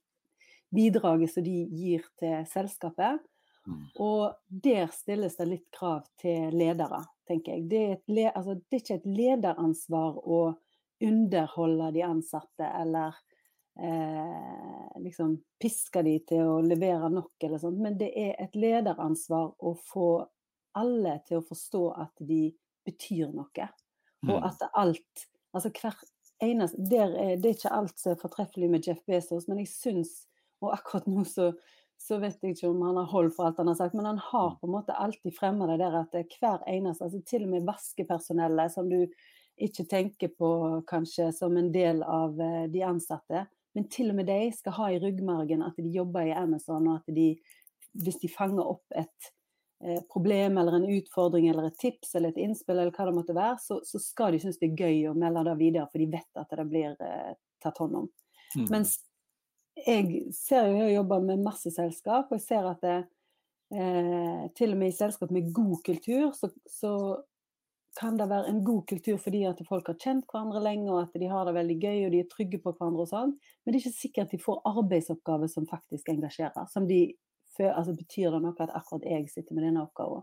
bidraget 0.74 1.32
som 1.32 1.44
de 1.46 1.56
gir 1.74 2.06
til 2.20 2.46
selskapet. 2.50 3.20
Mm. 3.68 3.82
Og 4.00 4.36
der 4.48 4.88
stilles 4.94 5.36
det 5.36 5.48
litt 5.48 5.66
krav 5.74 6.06
til 6.20 6.54
ledere, 6.56 7.02
tenker 7.30 7.56
jeg. 7.56 7.66
Det 7.70 7.80
er, 7.80 7.96
et, 7.96 8.34
altså, 8.34 8.56
det 8.58 8.76
er, 8.76 8.82
ikke 8.82 8.98
et 9.00 9.10
lederansvar 9.20 10.20
å 10.20 10.40
underholde 11.00 11.90
de 11.96 12.04
ansatte 12.04 12.66
eller 12.76 13.16
eh, 13.80 15.00
liksom 15.00 15.38
piske 15.60 16.02
de 16.04 16.18
til 16.28 16.44
å 16.44 16.60
levere 16.64 17.08
nok, 17.12 17.32
eller 17.46 17.62
sånt. 17.62 17.80
Men 17.80 17.96
det 18.00 18.10
er 18.18 18.34
et 18.42 18.56
lederansvar 18.58 19.54
å 19.56 19.74
få 19.92 20.10
alle 20.78 21.16
til 21.26 21.40
å 21.40 21.46
forstå 21.46 21.84
at 22.04 22.24
de 22.26 22.44
betyr 22.86 23.32
noe. 23.34 23.68
Og 24.28 24.36
mm. 24.36 24.46
at 24.46 24.70
alt 24.76 25.28
Altså 25.50 25.70
hver 25.74 25.96
eneste 26.44 26.78
er, 26.94 27.38
Det 27.40 27.48
er 27.48 27.54
ikke 27.56 27.72
alt 27.74 27.96
som 27.98 28.12
er 28.12 28.20
fortreffelig 28.20 28.68
med 28.70 28.86
Jeff 28.86 29.00
Bezos, 29.08 29.48
men 29.48 29.62
jeg 29.62 29.70
syns 29.72 30.12
Og 30.60 30.74
akkurat 30.76 31.08
nå 31.10 31.24
så 31.26 31.48
så 32.00 32.16
vet 32.18 32.38
jeg 32.40 32.54
ikke 32.54 32.70
om 32.70 32.80
han 32.86 32.96
har 32.96 33.10
hold 33.12 33.28
for 33.36 33.46
alt 33.46 33.58
han 33.60 33.68
har 33.68 33.76
sagt, 33.76 33.94
men 33.94 34.08
han 34.08 34.20
har 34.24 34.54
på 34.56 34.68
en 34.68 34.72
måte 34.72 34.96
alltid 34.96 35.34
fremma 35.36 35.66
det 35.68 35.80
der 35.82 35.98
at 36.00 36.14
er 36.16 36.28
hver 36.40 36.62
eneste 36.70 37.04
altså 37.04 37.20
Til 37.28 37.44
og 37.44 37.50
med 37.52 37.66
vaskepersonellet, 37.68 38.72
som 38.72 38.88
du 38.88 39.02
ikke 39.60 39.84
tenker 39.84 40.30
på 40.32 40.50
kanskje 40.88 41.28
som 41.36 41.58
en 41.60 41.68
del 41.74 42.00
av 42.02 42.40
eh, 42.40 42.64
de 42.72 42.84
ansatte, 42.86 43.44
men 43.76 43.88
til 43.92 44.10
og 44.10 44.16
med 44.16 44.30
de 44.30 44.38
skal 44.56 44.76
ha 44.78 44.86
i 44.90 45.02
ryggmargen 45.02 45.66
at 45.66 45.76
de 45.76 45.92
jobber 45.92 46.30
i 46.30 46.32
Amazon, 46.32 46.88
og 46.88 47.02
at 47.02 47.12
de, 47.14 47.34
hvis 48.00 48.18
de 48.22 48.32
fanger 48.32 48.64
opp 48.64 48.96
et 48.96 49.28
eh, 49.84 50.00
problem 50.10 50.56
eller 50.58 50.78
en 50.78 50.88
utfordring 50.96 51.50
eller 51.50 51.68
et 51.68 51.78
tips 51.84 52.16
eller 52.16 52.32
et 52.32 52.40
innspill 52.46 52.78
eller 52.78 52.96
hva 52.96 53.10
det 53.10 53.16
måtte 53.18 53.36
være, 53.36 53.60
så, 53.60 53.82
så 53.84 54.00
skal 54.00 54.32
de 54.32 54.40
synes 54.40 54.58
det 54.62 54.72
er 54.72 54.88
gøy 54.88 55.04
å 55.12 55.14
melde 55.20 55.44
det 55.52 55.58
videre, 55.60 55.86
for 55.92 56.00
de 56.00 56.08
vet 56.16 56.42
at 56.42 56.56
det 56.56 56.68
blir 56.72 56.96
eh, 56.96 57.36
tatt 57.60 57.84
hånd 57.84 58.02
om. 58.06 58.10
Mm. 58.56 58.66
Mens 58.72 58.96
jeg 59.86 60.34
ser 60.36 60.68
jo 60.68 60.84
jeg 60.84 60.94
jobber 60.94 61.24
med 61.24 61.42
masse 61.44 61.72
selskap, 61.74 62.30
og 62.30 62.38
jeg 62.38 62.44
ser 62.44 62.68
at 62.70 62.84
det, 62.84 62.98
eh, 63.74 64.46
til 64.56 64.74
og 64.74 64.80
med 64.80 64.92
i 64.92 64.96
selskap 64.96 65.32
med 65.34 65.52
god 65.54 65.82
kultur, 65.86 66.30
så, 66.36 66.52
så, 66.66 66.94
kan 67.98 68.14
det 68.14 68.28
være 68.30 68.46
en 68.46 68.60
god 68.64 68.84
kultur 68.86 69.16
fordi 69.18 69.40
at 69.48 69.58
folk 69.66 69.88
har 69.90 69.96
kjent 69.98 70.22
hverandre 70.30 70.60
lenge, 70.62 70.92
og 70.92 71.00
at 71.02 71.16
de 71.18 71.26
har 71.26 71.48
det 71.48 71.56
veldig 71.56 71.74
gøy 71.82 72.04
og 72.04 72.12
de 72.12 72.20
er 72.22 72.28
trygge 72.30 72.60
på 72.62 72.70
hverandre 72.70 73.02
og 73.02 73.08
sånn. 73.10 73.32
Men 73.34 73.74
det 73.74 73.80
er 73.80 73.82
ikke 73.82 73.96
sikkert 73.96 74.28
at 74.28 74.34
de 74.36 74.38
får 74.44 74.60
arbeidsoppgaver 74.70 75.50
som 75.50 75.66
faktisk 75.66 76.12
engasjerer. 76.12 76.68
Som 76.70 76.86
de 76.86 77.00
altså 77.58 77.92
Betyr 77.92 78.30
det 78.30 78.40
noe 78.44 78.54
at 78.62 78.72
akkurat 78.78 79.04
jeg 79.04 79.26
sitter 79.28 79.56
med 79.56 79.66
denne 79.66 79.82
oppgaven? 79.82 80.22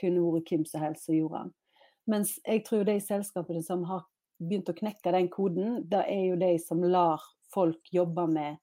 Kunne 0.00 0.24
vært 0.24 0.50
hvem 0.50 0.64
som 0.66 0.82
helst 0.82 1.06
som 1.06 1.14
gjorde 1.14 1.44
den. 1.44 1.52
Mens 2.10 2.34
jeg 2.42 2.64
tror 2.66 2.84
de 2.88 2.96
selskapene 3.00 3.62
som 3.64 3.84
har 3.88 4.04
begynt 4.42 4.68
å 4.68 4.76
knekke 4.76 5.12
den 5.14 5.30
koden, 5.32 5.84
det 5.88 6.02
er 6.10 6.24
jo 6.30 6.40
de 6.40 6.50
som 6.60 6.82
lar 6.82 7.22
folk 7.54 7.92
jobber 7.94 8.26
med 8.26 8.56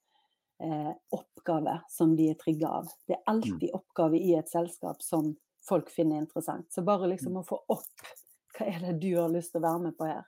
eh, 0.62 0.92
oppgaver 1.10 1.80
som 1.88 2.16
de 2.16 2.30
er 2.30 2.38
trygge 2.40 2.68
av. 2.68 2.90
Det 3.06 3.16
er 3.16 3.24
alltid 3.32 3.70
mm. 3.70 3.78
oppgaver 3.78 4.18
i 4.18 4.34
et 4.38 4.50
selskap 4.50 5.02
som 5.02 5.34
folk 5.68 5.90
finner 5.90 6.22
interessant. 6.22 6.72
Så 6.72 6.82
bare 6.82 7.10
liksom 7.10 7.32
mm. 7.32 7.40
å 7.40 7.46
få 7.48 7.62
opp 7.72 8.06
hva 8.58 8.68
er 8.68 8.84
det 8.86 8.98
du 9.02 9.10
har 9.16 9.32
lyst 9.32 9.54
til 9.54 9.62
å 9.62 9.68
være 9.68 9.86
med 9.86 9.96
på 9.98 10.10
her. 10.10 10.22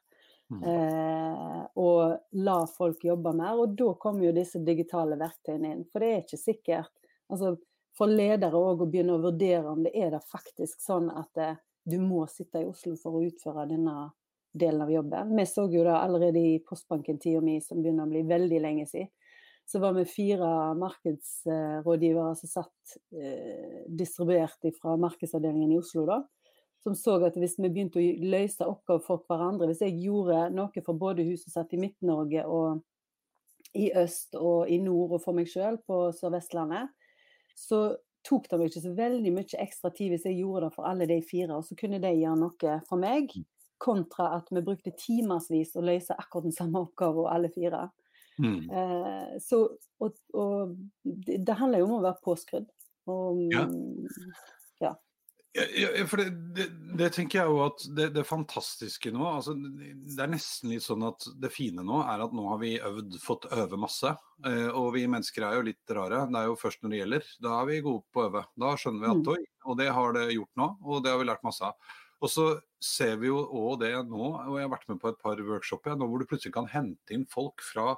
Mm. 0.53 0.65
Eh, 0.71 1.61
og 1.81 2.41
la 2.45 2.59
folk 2.69 3.05
jobbe 3.05 3.33
mer. 3.37 3.61
Og 3.61 3.77
da 3.79 3.93
kommer 4.01 4.29
jo 4.29 4.35
disse 4.37 4.63
digitale 4.65 5.19
verktøyene 5.21 5.73
inn. 5.73 5.87
For 5.93 6.05
det 6.05 6.11
er 6.11 6.27
ikke 6.27 6.41
sikkert 6.41 6.93
altså 7.33 7.57
For 7.95 8.11
ledere 8.11 8.59
òg 8.59 8.81
å 8.83 8.87
begynne 8.91 9.15
å 9.15 9.23
vurdere 9.23 9.71
om 9.71 9.85
det 9.85 9.93
er 9.95 10.09
det 10.11 10.19
faktisk 10.27 10.81
sånn 10.83 11.07
at 11.15 11.39
eh, 11.39 11.61
du 11.87 12.01
må 12.03 12.25
sitte 12.27 12.65
i 12.65 12.67
Oslo 12.67 12.97
for 12.99 13.15
å 13.15 13.23
utføre 13.23 13.69
denne 13.71 14.09
delen 14.55 14.83
av 14.85 14.93
jobben. 14.93 15.35
Vi 15.37 15.47
så 15.51 15.67
jo 15.71 15.83
da 15.87 15.99
allerede 16.05 16.39
i 16.39 16.59
Postbanken-tida 16.63 17.43
mi, 17.43 17.59
som 17.63 17.83
begynner 17.83 18.07
å 18.07 18.13
bli 18.13 18.23
veldig 18.29 18.61
lenge 18.63 18.87
siden, 18.91 19.11
så 19.67 19.81
var 19.81 19.95
vi 19.97 20.05
fire 20.05 20.49
markedsrådgivere 20.77 22.35
som 22.37 22.51
satt 22.51 22.97
eh, 23.17 23.85
distribuert 23.89 24.67
fra 24.77 24.97
markedsavdelingen 25.01 25.73
i 25.73 25.79
Oslo, 25.81 26.05
da. 26.09 26.21
Som 26.85 26.97
så 26.99 27.17
at 27.25 27.39
hvis 27.41 27.57
vi 27.57 27.71
begynte 27.73 27.97
å 27.97 28.09
løse 28.29 28.67
oppgaver 28.69 29.05
for 29.07 29.25
hverandre, 29.25 29.71
hvis 29.71 29.81
jeg 29.87 30.03
gjorde 30.05 30.51
noe 30.53 30.85
for 30.85 31.01
både 31.01 31.25
hun 31.25 31.39
som 31.41 31.55
satt 31.55 31.73
i 31.73 31.81
Midt-Norge 31.81 32.45
og 32.45 32.83
i 33.75 33.89
øst 33.97 34.37
og 34.39 34.69
i 34.71 34.77
nord 34.79 35.17
og 35.17 35.25
for 35.25 35.35
meg 35.35 35.49
sjøl 35.51 35.81
på 35.89 36.11
Sør-Vestlandet, 36.15 36.93
så 37.57 37.97
tok 38.25 38.51
det 38.51 38.59
meg 38.61 38.71
ikke 38.71 38.85
så 38.85 38.93
veldig 38.97 39.33
mye 39.35 39.63
ekstra 39.65 39.91
tid 39.97 40.13
hvis 40.13 40.29
jeg 40.29 40.43
gjorde 40.43 40.69
det 40.69 40.77
for 40.77 40.89
alle 40.89 41.09
de 41.09 41.19
fire, 41.25 41.57
og 41.57 41.65
så 41.67 41.77
kunne 41.79 42.01
de 42.03 42.13
gjøre 42.21 42.41
noe 42.41 42.77
for 42.89 43.01
meg. 43.01 43.33
Kontra 43.83 44.31
at 44.39 44.51
vi 44.55 44.63
brukte 44.65 44.95
timevis 44.99 45.75
å 45.77 45.85
løse 45.85 46.17
akkurat 46.17 46.49
den 46.49 46.57
samme 46.57 46.85
oppgaven, 46.87 47.29
alle 47.31 47.51
fire. 47.55 47.89
Mm. 48.39 48.71
Eh, 48.71 49.35
så, 49.43 49.65
og, 50.03 50.21
og 50.35 50.75
det, 51.03 51.55
handler 51.55 51.83
jo 51.83 51.89
om 51.91 51.99
å 51.99 52.05
være 52.05 52.23
påskrudd. 52.25 52.71
Og, 53.11 53.43
ja. 53.53 53.67
ja. 54.83 54.95
Ja, 55.55 55.91
for 56.11 56.19
det, 56.19 56.31
det, 56.57 56.65
det, 56.99 57.09
tenker 57.15 57.39
jeg 57.39 57.51
jo 57.53 57.61
at 57.63 57.85
det, 57.95 58.09
det 58.17 58.25
fantastiske 58.27 59.13
nå 59.15 59.23
altså 59.23 59.53
Det 59.55 60.17
er 60.19 60.33
nesten 60.33 60.73
litt 60.73 60.83
sånn 60.83 61.05
at 61.07 61.29
det 61.39 61.53
fine 61.55 61.85
nå 61.87 62.01
er 62.03 62.25
at 62.25 62.35
nå 62.35 62.49
har 62.49 62.59
vi 62.59 62.73
øvd, 62.83 63.15
fått 63.23 63.47
øve 63.55 63.79
masse. 63.79 64.11
Eh, 64.43 64.67
og 64.75 64.91
vi 64.97 65.05
mennesker 65.07 65.47
er 65.47 65.61
jo 65.61 65.69
litt 65.69 65.95
rare. 65.95 66.25
Det 66.27 66.41
er 66.41 66.51
jo 66.51 66.59
først 66.59 66.83
når 66.83 66.91
det 66.91 67.01
gjelder. 67.03 67.29
Da 67.47 67.55
er 67.61 67.71
vi 67.71 67.85
gode 67.87 68.03
på 68.11 68.25
å 68.25 68.27
øve. 68.33 68.43
Da 68.65 68.73
skjønner 68.81 69.05
vi 69.05 69.13
at 69.13 69.31
mm. 69.31 69.47
og 69.71 69.79
det 69.79 69.91
har 70.01 70.19
det 70.19 70.27
gjort 70.35 70.59
nå. 70.59 70.69
Og 70.83 71.05
det 71.05 71.15
har 71.15 71.23
vi 71.23 71.29
lært 71.31 71.47
masse 71.47 71.71
av. 71.71 71.95
Og 72.25 72.33
så 72.33 72.49
ser 72.85 73.17
vi 73.23 73.31
jo 73.31 73.41
òg 73.45 73.81
det 73.83 73.95
nå, 74.11 74.27
og 74.37 74.59
jeg 74.59 74.67
har 74.67 74.75
vært 74.75 74.91
med 74.93 75.01
på 75.03 75.11
et 75.13 75.23
par 75.23 75.41
workshoper 75.41 75.97
nå 75.97 76.09
hvor 76.11 76.21
du 76.21 76.29
plutselig 76.29 76.55
kan 76.57 76.69
hente 76.71 77.17
inn 77.17 77.25
folk 77.31 77.65
fra 77.65 77.95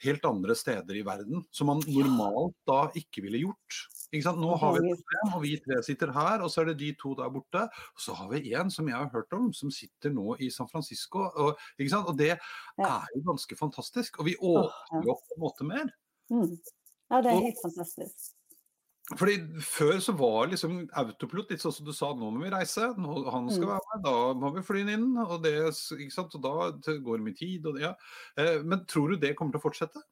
helt 0.00 0.24
andre 0.24 0.56
steder 0.56 0.96
i 0.96 1.04
verden, 1.04 1.42
som 1.52 1.68
man 1.68 1.82
normalt 1.88 2.56
da 2.68 2.86
ikke 2.96 3.24
ville 3.26 3.42
gjort. 3.42 3.80
Ikke 4.10 4.32
Nå 4.34 4.56
har 4.58 4.74
vi 4.74 4.80
et 4.80 5.02
problem, 5.02 5.34
og 5.36 5.42
vi 5.44 5.52
tre 5.62 5.76
sitter 5.86 6.10
her, 6.16 6.42
og 6.42 6.50
så 6.50 6.62
er 6.62 6.70
det 6.72 6.80
de 6.80 6.88
to 6.98 7.12
der 7.18 7.30
borte. 7.30 7.62
Og 7.94 8.02
så 8.02 8.16
har 8.18 8.30
vi 8.32 8.54
en 8.58 8.72
som 8.72 8.88
jeg 8.90 8.96
har 8.96 9.12
hørt 9.12 9.36
om, 9.36 9.52
som 9.54 9.70
sitter 9.70 10.10
nå 10.14 10.34
i 10.42 10.48
San 10.50 10.70
Francisco. 10.72 11.28
Og, 11.28 11.60
og 12.00 12.18
det 12.18 12.32
er 12.32 13.06
jo 13.14 13.22
ganske 13.28 13.58
fantastisk. 13.60 14.18
Og 14.18 14.26
vi 14.32 14.34
åpner 14.40 15.06
jo 15.06 15.14
opp 15.14 15.22
på 15.28 15.36
en 15.36 15.44
måte 15.44 15.68
mer. 15.68 15.94
Mm. 16.32 16.56
Ja, 17.10 17.22
det 17.22 17.36
er 17.36 17.46
helt 17.50 17.62
fantastisk. 17.62 18.34
Fordi 19.18 19.36
Før 19.64 19.98
så 20.02 20.12
var 20.14 20.52
liksom 20.52 20.84
autopilot 21.00 21.50
litt 21.50 21.62
sånn 21.64 21.74
som 21.74 21.88
du 21.88 21.92
sa, 21.96 22.12
nå 22.14 22.30
må 22.30 22.44
vi 22.44 22.52
reise. 22.52 22.92
Nå, 23.00 23.16
han 23.32 23.50
skal 23.50 23.66
mm. 23.66 23.72
være 23.72 23.88
med, 23.90 24.04
da 24.06 24.14
må 24.38 24.52
vi 24.54 24.64
fly 24.66 24.84
inn. 24.86 25.10
Og, 25.24 25.36
det, 25.44 25.56
ikke 25.96 26.14
sant? 26.14 26.36
og 26.38 26.44
da 26.44 26.94
går 27.02 27.18
det 27.18 27.26
mye 27.26 27.38
tid. 27.38 27.66
Og 27.66 27.76
det, 27.76 27.88
ja. 27.88 27.92
Eh, 28.38 28.62
men 28.62 28.86
tror 28.90 29.12
du 29.12 29.20
det 29.22 29.34
kommer 29.38 29.56
til 29.56 29.62
å 29.62 29.66
fortsette? 29.66 30.04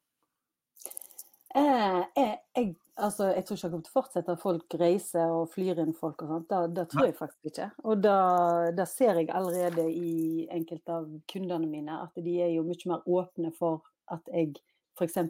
Eh, 1.55 2.01
jeg, 2.19 2.35
jeg, 2.57 2.73
altså, 2.99 3.31
jeg 3.31 3.47
tror 3.47 3.57
ikke 3.57 3.69
det 3.69 3.71
kommer 3.71 3.87
til 3.87 3.93
å 3.93 3.97
fortsette 4.01 4.35
at 4.35 4.43
folk 4.43 4.77
reiser 4.83 5.33
og 5.37 5.49
flyr 5.55 5.81
inn 5.85 5.95
folk 5.97 6.25
og 6.25 6.35
sånt. 6.35 6.55
Det, 6.75 6.87
tror 6.91 7.07
jeg 7.07 7.17
faktisk 7.17 7.53
ikke. 7.53 7.71
Og 7.87 8.03
da 8.03 8.87
ser 8.89 9.21
jeg 9.21 9.31
allerede 9.31 9.87
i 9.87 10.45
enkelte 10.59 10.99
av 10.99 11.07
kundene 11.31 11.71
mine 11.71 12.03
at 12.03 12.19
de 12.19 12.35
er 12.43 12.51
jo 12.57 12.67
mye 12.67 12.91
mer 12.91 13.07
åpne 13.07 13.55
for 13.55 13.85
at 14.11 14.27
jeg 14.33 14.59
f.eks 14.99 15.21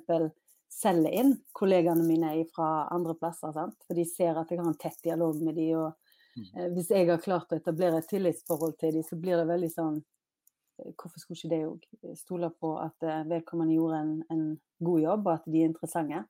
selger 0.69 1.11
inn 1.11 1.33
kollegaene 1.51 2.05
mine 2.05 2.45
fra 2.53 2.87
andre 2.93 3.15
plasser. 3.17 3.51
Sant? 3.55 3.77
For 3.87 3.97
de 3.97 4.05
ser 4.07 4.37
at 4.39 4.51
jeg 4.51 4.61
har 4.61 4.69
en 4.69 4.79
tett 4.79 5.01
dialog 5.03 5.41
med 5.43 5.57
dem. 5.57 5.73
Og 5.81 6.39
mm. 6.39 6.47
eh, 6.55 6.69
hvis 6.75 6.91
jeg 6.93 7.09
har 7.09 7.23
klart 7.23 7.51
å 7.51 7.59
etablere 7.59 7.99
et 7.99 8.09
tillitsforhold 8.09 8.77
til 8.79 8.99
dem, 8.99 9.05
så 9.05 9.19
blir 9.19 9.39
det 9.39 9.49
veldig 9.49 9.71
sånn 9.73 9.99
eh, 9.99 10.91
Hvorfor 10.93 11.19
skulle 11.19 11.39
ikke 11.39 11.53
det 11.55 11.63
òg 11.67 12.15
stole 12.19 12.51
på 12.55 12.75
at 12.81 13.07
eh, 13.07 13.25
vedkommende 13.31 13.75
gjorde 13.75 14.03
en, 14.05 14.15
en, 14.35 14.49
god 14.79 15.01
jobb, 15.03 15.25
og 15.27 15.33
at 15.33 15.49
de 15.51 15.59
er 15.59 15.67
interessante? 15.67 16.21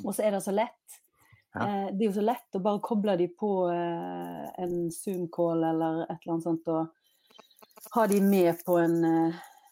Mm. 0.00 0.02
Og 0.02 0.14
så 0.16 0.24
er 0.26 0.34
det 0.34 0.42
så 0.42 0.54
lett. 0.56 0.96
Ja. 1.54 1.66
Eh, 1.66 1.90
det 1.92 2.02
er 2.02 2.08
jo 2.08 2.16
så 2.16 2.24
lett 2.24 2.58
å 2.58 2.62
bare 2.64 2.82
koble 2.82 3.14
dem 3.20 3.36
på 3.38 3.52
eh, 3.70 4.48
en 4.64 4.74
Zoom-call 4.94 5.68
eller 5.68 6.02
et 6.08 6.16
eller 6.16 6.34
annet 6.34 6.48
sånt, 6.48 6.72
og 6.72 7.94
ha 7.94 8.08
de 8.10 8.18
med 8.22 8.58
på 8.66 8.74
en 8.76 8.98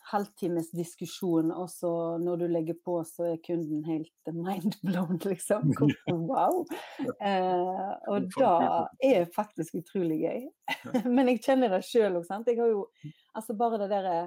halvtimes 0.08 0.70
diskusjon, 0.72 1.50
og 1.52 1.68
så 1.70 1.90
når 2.22 2.42
du 2.42 2.46
legger 2.50 2.76
på, 2.84 2.96
så 3.04 3.32
er 3.32 3.42
kunden 3.44 3.84
helt 3.84 4.32
mindblown, 4.32 5.20
liksom. 5.32 5.72
Wow! 6.08 6.64
Eh, 7.20 7.92
og 8.08 8.28
da 8.38 8.52
er 9.04 9.24
det 9.24 9.34
faktisk 9.36 9.80
utrolig 9.82 10.20
gøy. 10.24 10.46
Men 11.16 11.32
jeg 11.32 11.42
kjenner 11.44 11.76
det 11.76 11.84
sjøl 11.88 12.20
òg, 12.20 12.26
sant. 12.28 12.48
Jeg 12.48 12.60
har 12.62 12.72
jo 12.72 12.86
altså 13.36 13.56
bare 13.58 13.80
det 13.82 13.90
derre 13.92 14.18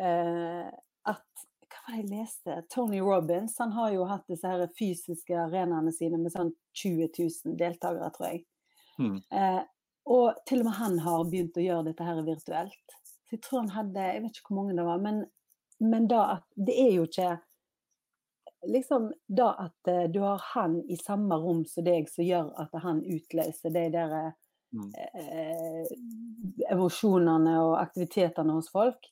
eh, 0.00 0.70
at 1.12 1.46
hva 1.72 1.82
var 1.86 1.94
det 1.96 2.00
jeg 2.02 2.08
leste? 2.12 2.56
Tony 2.72 3.00
Robins 3.00 3.54
han 3.60 3.72
har 3.72 3.92
jo 3.94 4.08
hatt 4.08 4.26
disse 4.28 4.48
her 4.48 4.64
fysiske 4.78 5.36
arenaene 5.46 5.92
sine 5.94 6.20
med 6.20 6.34
sånn 6.34 6.52
20 6.78 7.08
000 7.18 7.56
deltakere, 7.60 8.10
tror 8.16 8.28
jeg. 8.28 8.42
Mm. 9.00 9.16
Eh, 9.32 9.62
og 10.12 10.42
til 10.48 10.62
og 10.62 10.68
med 10.68 10.78
han 10.80 10.98
har 11.04 11.24
begynt 11.30 11.58
å 11.58 11.64
gjøre 11.64 11.86
dette 11.90 12.06
her 12.06 12.20
virtuelt. 12.26 12.96
Jeg 13.32 13.40
tror 13.44 13.64
han 13.64 13.72
hadde 13.72 14.10
Jeg 14.14 14.22
vet 14.24 14.36
ikke 14.38 14.52
hvor 14.52 14.60
mange 14.62 14.76
det 14.76 14.84
var, 14.86 15.00
men, 15.02 15.24
men 15.80 16.06
da 16.10 16.20
at 16.36 16.44
Det 16.54 16.76
er 16.84 16.92
jo 16.96 17.08
ikke 17.08 17.32
liksom 18.68 19.08
da 19.26 19.48
at 19.58 19.88
uh, 19.90 20.04
du 20.12 20.20
har 20.22 20.42
han 20.52 20.76
i 20.86 20.96
samme 20.96 21.34
rom 21.34 21.64
som 21.66 21.84
deg, 21.86 22.06
som 22.10 22.24
gjør 22.24 22.52
at 22.62 22.76
han 22.84 23.00
utløser 23.02 23.74
de 23.74 23.88
der 23.90 24.12
mm. 24.70 24.92
eh, 25.18 25.88
emosjonene 26.70 27.56
og 27.58 27.80
aktivitetene 27.80 28.54
hos 28.54 28.70
folk. 28.70 29.08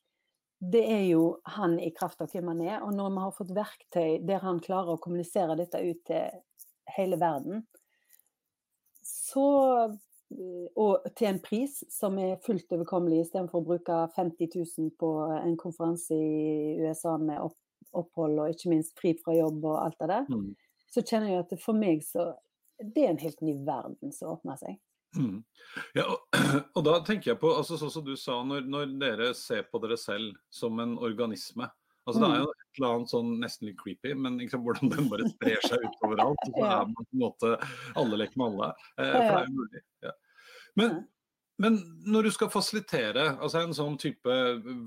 Det 0.60 0.84
er 0.92 1.02
jo 1.08 1.40
han 1.56 1.78
i 1.80 1.90
kraft 1.96 2.20
av 2.22 2.30
hvem 2.30 2.52
han 2.52 2.62
er. 2.66 2.78
Og 2.84 2.94
når 2.94 3.10
vi 3.10 3.24
har 3.24 3.34
fått 3.34 3.54
verktøy 3.56 4.20
der 4.28 4.44
han 4.44 4.60
klarer 4.62 4.94
å 4.94 5.02
kommunisere 5.02 5.56
dette 5.58 5.80
ut 5.82 6.04
til 6.06 6.42
hele 6.94 7.18
verden, 7.18 7.64
så 9.02 9.48
og 10.78 11.06
til 11.18 11.28
en 11.30 11.40
pris 11.42 11.80
som 11.90 12.18
er 12.22 12.38
fullt 12.44 12.70
overkommelig, 12.76 13.24
istedenfor 13.24 13.60
å 13.60 13.66
bruke 13.72 13.96
50 14.16 14.52
000 14.54 14.92
på 15.00 15.10
en 15.36 15.56
konferanse 15.58 16.14
i 16.14 16.76
USA 16.80 17.16
med 17.18 17.40
opp, 17.42 17.58
opphold 17.96 18.38
og 18.38 18.52
ikke 18.52 18.70
minst 18.70 18.94
fri 18.98 19.16
fra 19.18 19.34
jobb 19.34 19.64
og 19.64 19.80
alt 19.82 19.98
det 19.98 20.10
der, 20.12 20.28
mm. 20.30 20.52
så 20.94 21.02
kjenner 21.02 21.32
jeg 21.32 21.42
at 21.46 21.56
for 21.62 21.78
meg 21.78 22.06
så 22.06 22.32
Det 22.80 23.02
er 23.04 23.10
en 23.10 23.18
helt 23.20 23.42
ny 23.44 23.58
verden 23.66 24.12
som 24.16 24.30
åpner 24.32 24.56
seg. 24.56 24.78
Mm. 25.18 25.42
Ja, 25.92 26.06
og, 26.06 26.22
og, 26.76 26.84
da 26.86 26.94
tenker 27.04 27.34
jeg 27.34 27.40
på, 27.42 27.50
altså 27.52 27.76
sånn 27.76 27.92
som 27.92 28.06
du 28.06 28.14
sa, 28.16 28.38
når, 28.46 28.64
når, 28.70 28.94
dere 29.02 29.26
ser 29.36 29.66
på 29.68 29.82
dere 29.82 29.98
selv 30.00 30.38
som 30.54 30.78
en 30.80 30.94
organisme 30.96 31.68
altså 32.06 32.20
mm. 32.20 32.24
Det 32.24 32.30
er 32.32 32.40
jo 32.40 32.50
et 32.50 32.78
eller 32.78 32.96
annet 32.96 33.12
sånn 33.12 33.30
nesten 33.42 33.68
litt 33.68 33.78
creepy, 33.80 34.14
men 34.16 34.38
liksom, 34.40 34.64
hvordan 34.64 34.92
den 34.94 35.08
bare 35.12 35.28
sprer 35.30 35.62
seg 35.66 35.86
utover 35.86 36.24
alt. 36.24 36.44
Så 36.46 36.64
er 36.64 36.90
man 36.90 36.98
på 36.98 37.06
en 37.06 37.22
måte 37.24 37.54
alle 38.00 38.20
leker 38.22 38.40
med 38.40 38.52
alle. 38.52 38.68
Eh, 38.96 39.14
for 39.14 39.30
det 39.30 39.40
er 39.40 39.48
jo 39.48 39.56
mulig. 39.58 39.82
Ja. 40.06 40.14
Men, 40.80 40.96
men, 41.60 41.78
når 42.06 42.28
du 42.28 42.32
skal 42.34 42.52
fasilitere 42.52 43.26
altså 43.36 43.64
en 43.64 43.76
sånn 43.76 43.98
type 44.00 44.36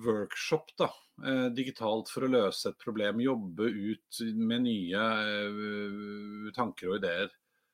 workshop 0.05 0.73
da, 0.79 0.89
eh, 1.27 1.47
digitalt 1.55 2.11
for 2.13 2.25
å 2.25 2.31
løse 2.33 2.71
et 2.71 2.81
problem, 2.81 3.21
jobbe 3.23 3.69
ut 3.69 4.23
med 4.39 4.65
nye 4.65 5.05
eh, 5.27 6.49
tanker 6.55 6.93
og 6.93 6.99
ideer, 7.01 7.29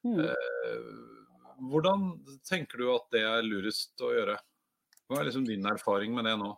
mm. 0.07 0.19
eh, 0.25 0.91
hvordan 1.69 2.11
tenker 2.47 2.81
du 2.81 2.89
at 2.93 3.07
det 3.13 3.23
er 3.27 3.45
lurest 3.45 3.99
å 4.03 4.13
gjøre? 4.15 4.39
Hva 5.09 5.21
er 5.21 5.29
liksom 5.29 5.45
din 5.47 5.65
erfaring 5.65 6.13
med 6.15 6.27
det 6.29 6.35
nå? 6.39 6.53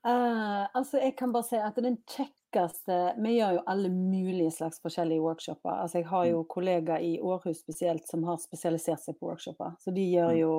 Uh, 0.00 0.64
altså 0.72 0.96
jeg 0.96 1.12
kan 1.18 1.32
bare 1.32 1.44
si 1.44 1.58
at 1.60 1.76
den 1.84 1.98
kjekkeste 2.08 2.94
Vi 3.20 3.34
gjør 3.34 3.58
jo 3.58 3.64
alle 3.68 3.90
mulige 3.92 4.52
slags 4.54 4.80
forskjellige 4.80 5.20
workshoper. 5.20 5.74
Altså 5.74 6.00
jeg 6.00 6.08
har 6.08 6.24
jo 6.30 6.38
mm. 6.40 6.46
kollegaer 6.54 7.04
i 7.04 7.18
Århus 7.20 7.60
spesielt 7.60 8.08
som 8.08 8.24
har 8.24 8.40
spesialisert 8.40 9.02
seg 9.04 9.18
på 9.18 9.28
workshoper. 9.28 9.74
Så 9.82 9.92
de 9.92 10.06
gjør 10.08 10.32
mm. 10.32 10.38
jo 10.40 10.54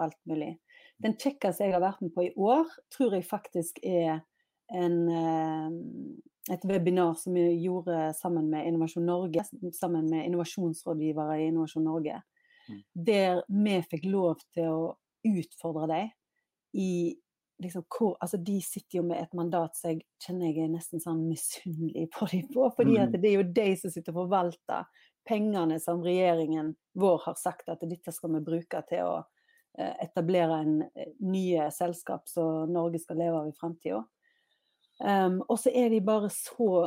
alt 0.00 0.16
mulig. 0.30 0.54
Den 1.04 1.18
kjekkeste 1.20 1.68
jeg 1.68 1.76
har 1.76 1.84
vært 1.84 2.00
med 2.00 2.14
på 2.14 2.24
i 2.24 2.32
år, 2.40 2.72
tror 2.94 3.18
jeg 3.18 3.28
faktisk 3.28 3.82
er 3.84 4.22
en, 4.72 4.96
uh, 5.12 5.68
et 6.56 6.64
webinar 6.64 7.18
som 7.20 7.36
vi 7.36 7.44
gjorde 7.66 8.14
sammen 8.16 8.48
med 8.48 8.64
Innovasjon 8.70 9.04
Norge, 9.06 9.44
sammen 9.76 10.08
med 10.08 10.24
innovasjonsrådgivere 10.24 11.42
i 11.42 11.50
Innovasjon 11.50 11.84
Norge. 11.84 12.22
Mm. 12.66 12.80
Der 13.12 13.44
vi 13.52 13.76
fikk 13.92 14.08
lov 14.08 14.40
til 14.56 14.72
å 14.72 14.80
utfordre 15.26 15.90
dem 15.92 16.10
i 16.80 16.90
liksom, 17.62 17.84
hvor, 17.98 18.16
altså, 18.20 18.36
De 18.36 18.60
sitter 18.62 18.98
jo 18.98 19.04
med 19.06 19.22
et 19.22 19.34
mandat 19.34 19.76
som 19.76 19.92
jeg 19.92 20.04
kjenner 20.22 20.50
jeg 20.50 20.64
er 20.64 20.72
nesten 20.74 21.02
sånn 21.02 21.24
misunnelig 21.28 22.08
på 22.16 22.28
dem 22.32 22.48
på. 22.52 22.70
fordi 22.76 22.98
at 22.98 23.14
mm. 23.14 23.20
det 23.22 23.30
er 23.30 23.38
jo 23.38 23.52
de 23.60 23.68
som 23.80 23.94
sitter 23.94 24.14
og 24.14 24.24
forvalter 24.24 24.90
pengene 25.26 25.80
som 25.82 26.04
regjeringen 26.04 26.74
vår 26.94 27.24
har 27.24 27.38
sagt 27.40 27.72
at 27.72 27.82
dette 27.82 28.12
skal 28.14 28.36
vi 28.36 28.44
bruke 28.46 28.82
til 28.86 29.08
å 29.08 29.16
eh, 29.78 29.94
etablere 30.04 30.60
en 30.62 30.76
eh, 30.86 31.16
nye 31.26 31.66
selskap 31.74 32.28
som 32.30 32.70
Norge 32.72 33.02
skal 33.02 33.18
leve 33.24 33.40
av 33.40 33.48
i 33.50 33.56
framtida. 33.56 34.04
Um, 34.96 35.42
og 35.50 35.58
så 35.60 35.68
er 35.76 35.90
de 35.92 35.98
bare 36.00 36.30
så 36.32 36.86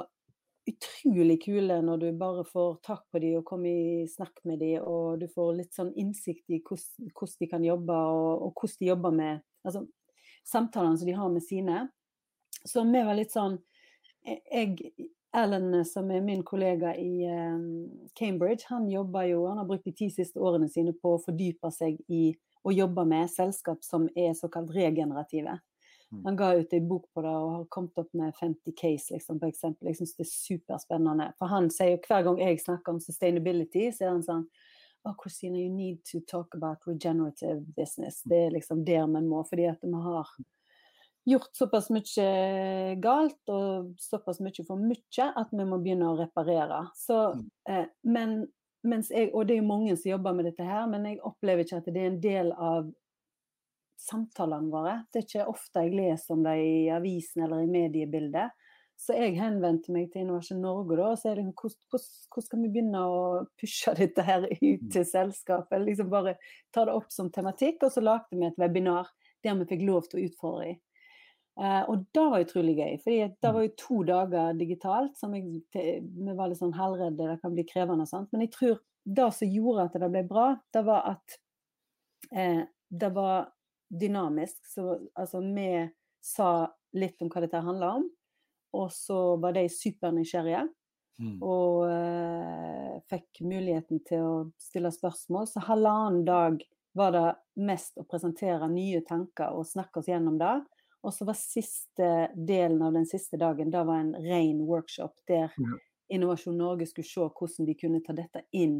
utrolig 0.69 1.38
kule 1.43 1.75
når 1.85 2.01
du 2.01 2.07
bare 2.17 2.45
får 2.47 2.79
tak 2.85 3.03
på 3.11 3.21
dem 3.21 3.39
og 3.39 3.45
kommer 3.45 3.69
i 3.69 4.07
snakk 4.09 4.41
med 4.49 4.61
dem, 4.63 4.81
og 4.81 5.21
du 5.21 5.27
får 5.29 5.53
litt 5.59 5.75
sånn 5.75 5.91
innsikt 5.99 6.49
i 6.49 6.62
hvordan 6.63 7.36
de 7.39 7.49
kan 7.51 7.65
jobbe, 7.65 7.93
og, 7.93 8.47
og 8.47 8.53
hvordan 8.53 8.82
de 8.82 8.89
jobber 8.89 9.15
med 9.19 9.41
altså, 9.67 9.86
samtalene 10.49 10.97
som 10.97 11.07
de 11.07 11.15
har 11.17 11.31
med 11.31 11.45
sine. 11.45 11.85
Så 12.65 12.83
vi 12.83 13.05
var 13.05 13.17
litt 13.17 13.33
sånn 13.33 13.59
jeg, 14.25 14.91
Alan, 15.31 15.85
som 15.85 16.09
er 16.12 16.21
min 16.25 16.41
kollega 16.43 16.95
i 16.97 17.23
um, 17.29 18.09
Cambridge, 18.17 18.65
han 18.67 18.89
jobber 18.89 19.29
jo, 19.29 19.45
han 19.47 19.62
har 19.62 19.67
brukt 19.69 19.85
de 19.85 19.93
ti 19.95 20.09
siste 20.12 20.41
årene 20.41 20.69
sine 20.69 20.95
på 20.97 21.15
å 21.15 21.21
fordype 21.23 21.71
seg 21.73 21.99
i 22.12 22.33
å 22.65 22.73
jobbe 22.73 23.05
med 23.07 23.29
selskap 23.31 23.85
som 23.85 24.09
er 24.17 24.33
såkalt 24.38 24.73
regenerative. 24.75 25.59
Mm. 26.12 26.23
Han 26.25 26.39
ga 26.39 26.49
ut 26.57 26.73
en 26.73 26.88
bok 26.89 27.05
på 27.13 27.21
det 27.21 27.31
og 27.31 27.51
har 27.53 27.67
kommet 27.69 28.01
opp 28.01 28.09
med 28.17 28.33
50 28.39 28.73
case, 28.77 29.13
liksom, 29.13 29.39
på 29.39 29.51
eksempel. 29.51 29.91
Jeg 29.91 29.99
syns 29.99 30.15
det 30.17 30.25
er 30.25 30.31
superspennende. 30.33 31.29
For 31.38 31.53
han 31.53 31.69
sier 31.73 31.93
jo 31.93 32.01
hver 32.07 32.25
gang 32.25 32.41
jeg 32.41 32.63
snakker 32.63 32.95
om 32.95 33.01
sustainability, 33.03 33.85
så 33.93 34.07
er 34.07 34.13
han 34.15 34.25
sånn 34.25 34.47
oh, 35.05 35.15
Christina, 35.23 35.59
you 35.59 35.69
need 35.69 35.99
to 36.12 36.19
talk 36.27 36.55
about 36.55 36.77
regenerative 36.85 37.62
business. 37.75 38.21
Det 38.23 38.45
er 38.45 38.51
liksom 38.51 38.85
der 38.85 39.07
vi 39.07 39.21
må, 39.27 39.43
fordi 39.49 39.65
at 39.65 39.79
vi 39.81 39.93
har 39.93 40.27
gjort 41.29 41.55
såpass 41.55 41.89
mye 41.93 42.95
galt 43.01 43.51
og 43.53 43.93
såpass 44.01 44.39
mye 44.41 44.65
for 44.65 44.81
mye 44.81 45.27
at 45.35 45.51
vi 45.51 45.65
må 45.65 45.79
begynne 45.81 46.09
å 46.09 46.17
reparere. 46.19 46.85
Så, 46.97 47.19
mm. 47.35 47.43
eh, 47.69 47.85
men, 48.03 49.03
jeg, 49.09 49.31
og 49.33 49.47
det 49.47 49.57
er 49.57 49.62
jo 49.62 49.69
mange 49.69 49.97
som 49.97 50.12
jobber 50.13 50.38
med 50.38 50.49
dette 50.49 50.65
her, 50.65 50.88
men 50.91 51.05
jeg 51.09 51.21
opplever 51.27 51.65
ikke 51.65 51.83
at 51.83 51.91
det 51.91 52.01
er 52.01 52.12
en 52.13 52.23
del 52.23 52.53
av 52.55 52.89
samtalene 53.99 54.71
våre. 54.71 54.95
Det 55.12 55.21
er 55.21 55.27
ikke 55.27 55.51
ofte 55.51 55.83
jeg 55.83 55.97
leser 55.97 56.35
om 56.35 56.45
det 56.47 56.55
i 56.63 56.75
avisen 56.95 57.43
eller 57.45 57.65
i 57.65 57.71
mediebildet. 57.71 58.55
Så 58.99 59.15
jeg 59.15 59.38
henvendte 59.39 59.93
meg 59.95 60.09
til 60.12 60.25
Innovasjon 60.25 60.59
Norge 60.59 60.97
da, 60.99 61.13
og 61.13 61.19
sa 61.21 61.31
liksom, 61.31 61.53
hvordan, 61.55 62.01
skal 62.43 62.59
vi 62.65 62.71
begynne 62.73 62.99
å 63.07 63.21
pushe 63.59 63.93
dette 63.95 64.25
her 64.27 64.43
ut 64.49 64.59
mm. 64.59 64.89
til 64.91 65.05
selskapet? 65.07 65.85
Liksom 65.85 66.09
bare 66.12 66.35
ta 66.75 66.83
det 66.88 66.97
opp 66.97 67.07
som 67.13 67.29
tematikk, 67.31 67.85
og 67.88 67.93
så 67.95 68.03
lagde 68.03 68.35
vi 68.35 68.49
et 68.49 68.59
webinar 68.59 69.07
der 69.45 69.55
vi 69.62 69.69
fikk 69.69 69.85
lov 69.88 70.09
til 70.09 70.19
å 70.19 70.25
utfordre 70.27 70.67
i. 70.73 70.75
Uh, 71.59 71.83
og 71.91 72.03
det 72.15 72.25
var 72.31 72.43
utrolig 72.43 72.73
gøy, 72.75 72.97
for 73.03 73.12
det 73.15 73.29
mm. 73.39 73.55
var 73.55 73.63
jo 73.63 73.71
to 73.79 74.01
dager 74.07 74.59
digitalt. 74.59 75.15
som 75.19 75.33
jeg, 75.35 75.63
Vi 75.71 76.35
var 76.35 76.51
litt 76.51 76.59
sånn 76.59 76.75
halvredde, 76.75 77.31
det 77.31 77.39
kan 77.41 77.55
bli 77.55 77.65
krevende 77.67 78.03
og 78.03 78.12
sånt. 78.12 78.29
Men 78.35 78.45
jeg 78.45 78.53
tror 78.55 78.77
det 79.07 79.31
som 79.35 79.55
gjorde 79.55 79.88
at 79.88 79.97
det 80.03 80.12
ble 80.12 80.25
bra, 80.27 80.45
det 80.75 80.83
var 80.88 81.07
at 81.15 81.39
uh, 82.35 82.62
det 82.89 83.12
var 83.15 83.49
dynamisk. 83.89 84.59
Så 84.67 84.99
altså 85.15 85.39
vi 85.43 85.71
sa 86.23 86.67
litt 86.99 87.21
om 87.23 87.31
hva 87.31 87.47
dette 87.47 87.63
handla 87.63 87.95
om. 88.01 88.07
Og 88.77 88.91
så 88.93 89.36
var 89.41 89.55
de 89.58 89.65
supernysgjerrige. 89.71 90.67
Mm. 91.19 91.38
Og 91.43 91.86
uh, 91.89 92.99
fikk 93.12 93.41
muligheten 93.43 94.03
til 94.08 94.25
å 94.25 94.36
stille 94.62 94.91
spørsmål. 94.93 95.49
Så 95.51 95.63
halvannen 95.67 96.23
dag 96.27 96.62
var 96.97 97.15
det 97.15 97.25
mest 97.65 97.99
å 97.99 98.05
presentere 98.08 98.69
nye 98.71 99.01
tanker 99.08 99.55
og 99.55 99.67
snakke 99.67 100.01
oss 100.01 100.10
gjennom 100.10 100.39
det. 100.39 100.55
Og 101.03 101.13
så 101.15 101.25
var 101.27 101.38
siste 101.39 102.08
delen 102.36 102.82
av 102.84 102.95
den 102.95 103.08
siste 103.08 103.39
dagen 103.39 103.71
da 103.71 103.86
var 103.88 104.01
en 104.03 104.15
ren 104.19 104.63
workshop 104.67 105.15
der 105.29 105.53
mm. 105.55 105.77
Innovasjon 106.10 106.58
Norge 106.58 106.88
skulle 106.89 107.05
se 107.05 107.21
hvordan 107.21 107.67
de 107.67 107.75
kunne 107.77 108.01
ta 108.01 108.15
dette 108.17 108.41
inn 108.58 108.79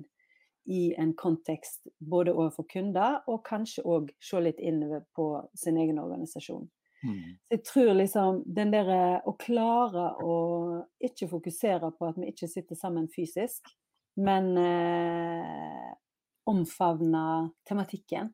i 0.70 0.96
en 0.98 1.12
kontekst 1.18 1.88
både 1.98 2.34
overfor 2.34 2.66
kunder, 2.70 3.20
og 3.30 3.44
kanskje 3.46 3.86
òg 3.86 4.10
se 4.22 4.42
litt 4.42 4.60
innover 4.62 5.06
på 5.16 5.28
sin 5.58 5.78
egen 5.82 6.02
organisasjon. 6.02 6.68
Mm. 7.04 7.36
Så 7.48 7.56
jeg 7.56 7.64
tror 7.68 7.94
liksom 7.96 8.42
den 8.46 8.74
der 8.74 8.90
å 9.28 9.36
klare 9.40 10.10
å 10.24 10.34
ikke 11.04 11.30
fokusere 11.32 11.94
på 11.96 12.10
at 12.10 12.20
vi 12.20 12.34
ikke 12.34 12.50
sitter 12.52 12.80
sammen 12.80 13.08
fysisk, 13.14 13.72
men 14.20 14.52
eh, 14.60 15.94
omfavne 16.50 17.24
tematikken. 17.68 18.34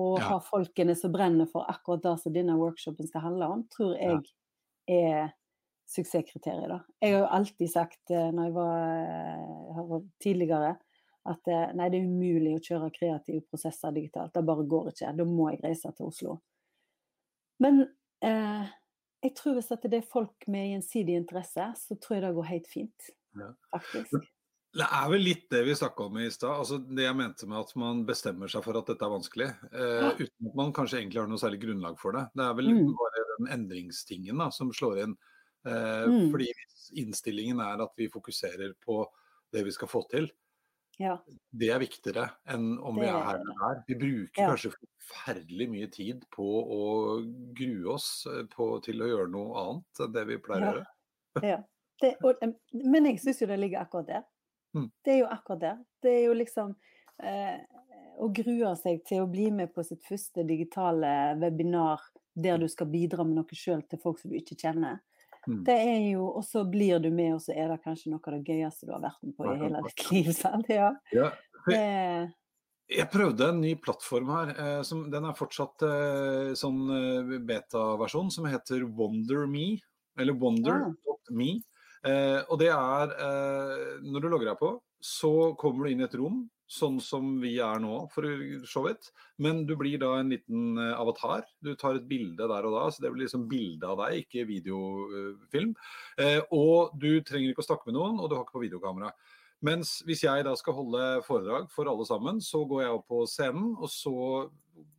Og 0.00 0.20
ja. 0.20 0.30
ha 0.30 0.38
folkene 0.44 0.94
som 0.96 1.12
brenner 1.12 1.48
for 1.50 1.68
akkurat 1.68 2.04
det 2.04 2.14
som 2.22 2.32
denne 2.32 2.56
workshopen 2.56 3.08
skal 3.10 3.26
handle 3.26 3.50
om, 3.56 3.64
tror 3.74 3.96
jeg 3.98 4.22
er 4.90 5.32
suksesskriteriet. 5.90 6.68
da. 6.70 6.78
Jeg 7.02 7.14
har 7.14 7.24
jo 7.24 7.32
alltid 7.38 7.72
sagt 7.72 8.12
eh, 8.14 8.30
når 8.34 8.48
jeg 8.48 8.54
var 8.54 9.96
eh, 9.96 10.06
tidligere, 10.22 10.76
at 11.30 11.50
eh, 11.50 11.66
nei, 11.76 11.88
det 11.90 12.00
er 12.00 12.06
umulig 12.06 12.54
å 12.56 12.62
kjøre 12.64 12.92
kreative 12.94 13.42
prosesser 13.50 13.92
digitalt. 13.96 14.32
Det 14.34 14.46
bare 14.46 14.68
går 14.70 14.92
ikke. 14.92 15.12
Da 15.18 15.26
må 15.28 15.50
jeg 15.50 15.62
reise 15.64 15.92
til 15.96 16.08
Oslo. 16.08 16.38
Men 17.60 17.84
eh, 18.24 18.68
jeg 19.20 19.36
tror 19.36 19.56
hvis 19.56 19.70
det 19.84 20.00
er 20.00 20.12
folk 20.12 20.46
med 20.50 20.70
gjensidig 20.72 21.16
interesse, 21.20 21.70
så 21.76 21.96
tror 22.00 22.16
jeg 22.16 22.26
det 22.26 22.36
går 22.36 22.52
helt 22.54 22.70
fint. 22.70 23.10
Ja. 23.38 23.50
Faktisk. 23.72 24.30
Det 24.70 24.86
er 24.86 25.08
vel 25.10 25.24
litt 25.26 25.48
det 25.50 25.64
vi 25.66 25.74
snakka 25.74 26.06
om 26.06 26.18
i 26.22 26.28
stad. 26.30 26.52
Altså 26.62 26.78
det 26.78 27.02
jeg 27.02 27.18
mente 27.18 27.48
med 27.50 27.58
at 27.58 27.72
man 27.80 28.04
bestemmer 28.06 28.50
seg 28.50 28.62
for 28.62 28.78
at 28.78 28.90
dette 28.92 29.06
er 29.06 29.12
vanskelig, 29.12 29.48
eh, 29.72 29.96
ja. 30.06 30.10
uten 30.20 30.50
at 30.50 30.58
man 30.60 30.74
kanskje 30.76 31.00
egentlig 31.00 31.20
har 31.22 31.30
noe 31.30 31.42
særlig 31.42 31.62
grunnlag 31.64 31.98
for 31.98 32.14
det. 32.16 32.28
Det 32.38 32.46
er 32.46 32.58
vel 32.60 32.70
mm. 32.76 32.92
bare 33.00 33.24
den 33.32 33.50
endringstingen 33.56 34.44
da, 34.44 34.50
som 34.54 34.70
slår 34.74 35.02
inn. 35.06 35.16
Eh, 35.66 36.06
mm. 36.06 36.28
Fordi 36.30 36.52
innstillingen 37.02 37.60
er 37.64 37.82
at 37.82 37.98
vi 37.98 38.08
fokuserer 38.12 38.76
på 38.84 39.02
det 39.50 39.66
vi 39.66 39.74
skal 39.74 39.90
få 39.90 40.04
til, 40.12 40.30
Ja. 41.00 41.16
Det 41.56 41.70
er 41.72 41.80
viktigere 41.82 42.26
enn 42.52 42.74
om 42.86 42.98
vi 43.00 43.08
er 43.08 43.16
her 43.24 43.38
er 43.38 43.40
eller 43.40 43.56
der. 43.62 43.82
Vi 43.88 43.96
bruker 43.98 44.42
Ja. 44.42 44.48
kanskje 44.52 44.72
forferdelig 44.76 45.66
mye 45.72 45.88
tid 45.90 46.26
på 46.34 46.46
å 46.76 46.82
grue 47.56 47.94
oss 47.94 48.26
eh, 48.30 48.44
på, 48.52 48.68
til 48.84 49.02
å 49.02 49.08
gjøre 49.10 49.30
noe 49.32 49.64
annet 49.64 50.02
enn 50.06 50.12
det 50.14 50.26
vi 50.28 50.38
pleier 50.44 50.68
å 50.68 50.70
Ja. 50.70 50.78
gjøre. 50.80 51.64
Det, 52.00 52.14
og, 52.24 52.40
men 52.72 53.06
jeg 53.10 53.18
syns 53.20 53.42
jo 53.42 53.48
det 53.50 53.58
ligger 53.60 53.82
akkurat 53.82 54.06
der. 54.08 54.22
Mm. 54.76 54.88
Det 55.04 55.12
er 55.12 55.18
jo 55.22 55.26
akkurat 55.32 55.60
der. 55.60 55.78
Det 56.02 56.12
er 56.14 56.22
jo 56.28 56.36
liksom 56.38 56.74
eh, 57.22 57.58
å 58.20 58.28
grue 58.36 58.70
seg 58.80 59.02
til 59.08 59.24
å 59.24 59.28
bli 59.30 59.50
med 59.52 59.72
på 59.74 59.84
sitt 59.84 60.04
første 60.08 60.44
digitale 60.48 61.10
webinar 61.40 62.00
der 62.34 62.58
du 62.62 62.68
skal 62.72 62.88
bidra 62.92 63.24
med 63.26 63.36
noe 63.40 63.56
sjøl 63.58 63.82
til 63.90 64.00
folk 64.00 64.20
som 64.20 64.32
du 64.32 64.38
ikke 64.38 64.56
kjenner. 64.60 65.00
Mm. 65.48 65.62
Det 65.64 65.76
er 65.76 66.02
jo, 66.10 66.26
Og 66.36 66.44
så 66.44 66.64
blir 66.68 67.00
du 67.00 67.08
med, 67.10 67.34
og 67.38 67.40
så 67.44 67.54
er 67.56 67.70
det 67.72 67.80
kanskje 67.84 68.12
noe 68.12 68.20
av 68.20 68.36
det 68.36 68.52
gøyeste 68.52 68.88
du 68.88 68.92
har 68.92 69.04
vært 69.04 69.22
med 69.24 69.36
på 69.38 69.48
i 69.48 69.56
hele 69.62 69.80
ditt 69.86 70.04
liv. 70.10 70.28
sant? 70.42 70.68
Ja. 70.72 70.92
Ja. 71.16 71.30
Jeg 72.90 73.06
prøvde 73.12 73.52
en 73.52 73.60
ny 73.62 73.76
plattform 73.78 74.30
her. 74.34 74.52
Eh, 74.58 74.82
som, 74.86 75.04
den 75.12 75.28
er 75.28 75.38
fortsatt 75.38 75.84
eh, 75.86 76.52
sånn 76.58 76.82
eh, 76.96 77.34
beta-versjon, 77.46 78.32
som 78.34 78.48
heter 78.50 78.84
WonderMe. 78.98 79.78
Eller 80.20 80.36
Wonder.me. 80.36 81.50
Eh, 82.00 82.40
og 82.48 82.56
det 82.60 82.70
er 82.72 83.12
Når 84.02 84.22
du 84.24 84.28
logger 84.32 84.50
deg 84.50 84.58
på, 84.60 84.72
så 85.00 85.54
kommer 85.60 85.86
du 85.86 85.92
inn 85.92 86.02
i 86.02 86.06
et 86.06 86.16
rom, 86.20 86.44
sånn 86.70 87.00
som 87.02 87.32
vi 87.42 87.56
er 87.58 87.80
nå, 87.82 88.04
for 88.12 88.28
så 88.68 88.84
vidt. 88.84 89.10
Men 89.42 89.64
du 89.66 89.74
blir 89.80 89.98
da 89.98 90.12
en 90.20 90.30
liten 90.30 90.78
eh, 90.78 90.92
avatar. 90.94 91.42
Du 91.64 91.72
tar 91.74 91.98
et 91.98 92.06
bilde 92.10 92.46
der 92.46 92.68
og 92.68 92.76
da, 92.76 92.84
så 92.92 93.02
det 93.02 93.10
blir 93.10 93.24
liksom 93.24 93.48
bilde 93.50 93.88
av 93.90 93.98
deg, 94.04 94.20
ikke 94.22 94.46
videofilm. 94.52 95.74
Eh, 96.20 96.38
og 96.54 96.94
du 97.00 97.10
trenger 97.26 97.50
ikke 97.50 97.64
å 97.64 97.70
snakke 97.72 97.90
med 97.90 97.98
noen, 97.98 98.20
og 98.20 98.30
du 98.30 98.36
har 98.36 98.46
ikke 98.46 98.60
på 98.60 98.66
videokamera. 98.68 99.10
Mens 99.66 99.98
hvis 100.08 100.22
jeg 100.24 100.44
da 100.46 100.54
skal 100.56 100.78
holde 100.78 101.02
foredrag 101.26 101.66
for 101.72 101.90
alle 101.90 102.06
sammen, 102.08 102.38
så 102.40 102.62
går 102.68 102.84
jeg 102.84 102.94
opp 102.94 103.10
på 103.10 103.24
scenen, 103.28 103.74
og 103.76 103.90
så 103.92 104.14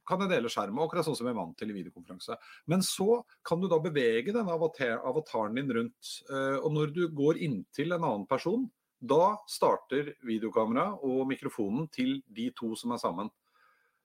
kan 0.05 0.21
jeg 0.21 0.33
dele 0.33 0.51
skjermen, 0.51 0.81
akkurat 0.83 1.07
sånn 1.07 1.15
som 1.17 1.29
jeg 1.29 1.33
er 1.33 1.39
vant 1.39 1.55
til 1.57 1.71
i 1.71 1.77
videokonferanse. 1.77 2.35
Men 2.69 2.83
så 2.85 3.21
kan 3.47 3.61
du 3.61 3.69
da 3.71 3.79
bevege 3.81 4.35
denne 4.35 4.53
avatar 4.53 4.99
avataren 5.07 5.57
din 5.57 5.71
rundt. 5.77 6.13
eh, 6.29 6.59
Og 6.59 6.69
når 6.75 6.93
du 6.93 7.01
går 7.15 7.39
inntil 7.41 7.95
en 7.95 8.03
annen 8.03 8.27
person, 8.29 8.67
da 9.01 9.35
starter 9.49 10.13
videokamera 10.25 10.91
og 11.01 11.25
mikrofonen 11.29 11.87
til 11.93 12.19
de 12.29 12.51
to 12.57 12.75
som 12.77 12.93
er 12.93 13.01
sammen. 13.01 13.31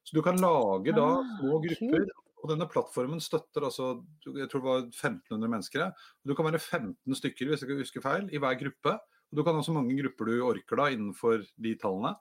Så 0.06 0.16
du 0.16 0.22
kan 0.22 0.38
lage 0.40 0.94
da 0.94 1.06
Ah, 1.18 1.34
små 1.40 1.60
grupper. 1.64 2.06
Og 2.42 2.50
denne 2.52 2.68
plattformen 2.70 3.20
støtter 3.20 3.64
altså 3.66 4.04
jeg 4.22 4.48
tror 4.48 4.60
det 4.60 4.68
var 4.68 4.82
1500 4.86 5.50
mennesker. 5.50 5.84
her. 5.84 5.92
Du 6.24 6.34
kan 6.34 6.46
være 6.46 6.60
15 6.62 7.14
stykker 7.14 7.48
hvis 7.48 7.62
jeg 7.62 7.70
ikke 7.70 7.82
husker 7.82 8.04
feil, 8.04 8.28
i 8.30 8.38
hver 8.38 8.54
gruppe. 8.60 8.92
Og 9.32 9.36
du 9.36 9.42
kan 9.42 9.54
ha 9.54 9.62
så 9.62 9.74
mange 9.74 9.96
grupper 9.98 10.24
du 10.30 10.44
orker 10.46 10.76
da 10.76 10.90
innenfor 10.94 11.42
de 11.58 11.74
tallene. 11.74 12.14